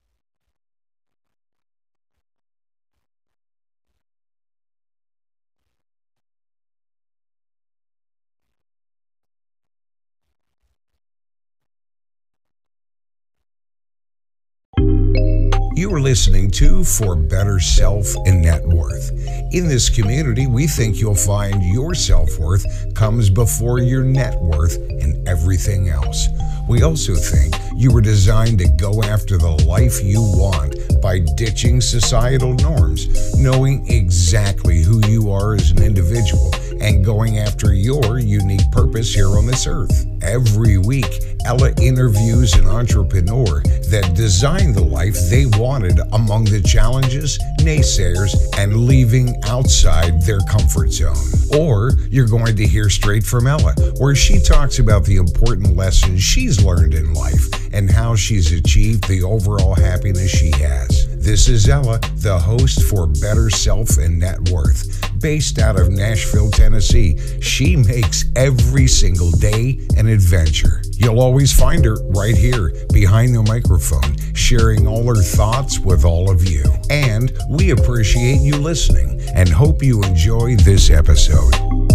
Are 16.00 16.02
listening 16.02 16.50
to 16.52 16.82
For 16.82 17.14
Better 17.14 17.60
Self 17.60 18.06
and 18.24 18.40
Net 18.40 18.66
Worth. 18.66 19.10
In 19.52 19.68
this 19.68 19.90
community, 19.90 20.46
we 20.46 20.66
think 20.66 20.98
you'll 20.98 21.14
find 21.14 21.62
your 21.62 21.94
self 21.94 22.38
worth 22.38 22.64
comes 22.94 23.28
before 23.28 23.80
your 23.80 24.02
net 24.02 24.40
worth 24.40 24.76
and 24.76 25.28
everything 25.28 25.90
else. 25.90 26.28
We 26.70 26.82
also 26.82 27.14
think 27.14 27.54
you 27.76 27.92
were 27.92 28.00
designed 28.00 28.60
to 28.60 28.68
go 28.68 29.02
after 29.02 29.36
the 29.36 29.50
life 29.66 30.02
you 30.02 30.22
want 30.22 30.74
by 31.02 31.18
ditching 31.36 31.82
societal 31.82 32.54
norms, 32.54 33.36
knowing 33.38 33.86
exactly 33.90 34.80
who 34.80 35.06
you 35.06 35.30
are 35.30 35.54
as 35.54 35.70
an 35.70 35.82
individual, 35.82 36.50
and 36.80 37.04
going 37.04 37.38
after 37.38 37.74
your 37.74 38.18
unique 38.18 38.70
purpose 38.72 39.12
here 39.12 39.28
on 39.28 39.46
this 39.46 39.66
earth. 39.66 40.09
Every 40.22 40.76
week, 40.78 41.24
Ella 41.46 41.72
interviews 41.80 42.52
an 42.54 42.66
entrepreneur 42.66 43.62
that 43.90 44.12
designed 44.14 44.74
the 44.74 44.84
life 44.84 45.16
they 45.30 45.46
wanted 45.46 45.98
among 46.12 46.44
the 46.44 46.60
challenges, 46.60 47.38
naysayers, 47.58 48.36
and 48.58 48.84
leaving 48.86 49.34
outside 49.44 50.22
their 50.22 50.40
comfort 50.40 50.92
zone. 50.92 51.16
Or 51.58 51.92
you're 52.10 52.28
going 52.28 52.56
to 52.56 52.66
hear 52.66 52.90
straight 52.90 53.24
from 53.24 53.46
Ella, 53.46 53.74
where 53.98 54.14
she 54.14 54.40
talks 54.40 54.78
about 54.78 55.04
the 55.04 55.16
important 55.16 55.76
lessons 55.76 56.22
she's 56.22 56.62
learned 56.62 56.94
in 56.94 57.14
life 57.14 57.48
and 57.72 57.90
how 57.90 58.14
she's 58.14 58.52
achieved 58.52 59.08
the 59.08 59.22
overall 59.22 59.74
happiness 59.74 60.30
she 60.30 60.50
has. 60.62 61.09
This 61.20 61.48
is 61.48 61.68
Ella, 61.68 62.00
the 62.16 62.38
host 62.38 62.82
for 62.84 63.06
Better 63.06 63.50
Self 63.50 63.98
and 63.98 64.18
Net 64.18 64.48
Worth. 64.48 65.20
Based 65.20 65.58
out 65.58 65.78
of 65.78 65.90
Nashville, 65.90 66.50
Tennessee, 66.50 67.18
she 67.42 67.76
makes 67.76 68.24
every 68.36 68.86
single 68.86 69.30
day 69.32 69.86
an 69.98 70.08
adventure. 70.08 70.82
You'll 70.96 71.20
always 71.20 71.52
find 71.52 71.84
her 71.84 71.96
right 72.08 72.34
here 72.34 72.72
behind 72.90 73.34
the 73.34 73.42
microphone, 73.42 74.16
sharing 74.34 74.86
all 74.86 75.14
her 75.14 75.22
thoughts 75.22 75.78
with 75.78 76.06
all 76.06 76.30
of 76.30 76.48
you. 76.48 76.64
And 76.88 77.36
we 77.50 77.72
appreciate 77.72 78.40
you 78.40 78.56
listening 78.56 79.20
and 79.34 79.46
hope 79.50 79.82
you 79.82 80.02
enjoy 80.02 80.56
this 80.56 80.88
episode. 80.88 81.89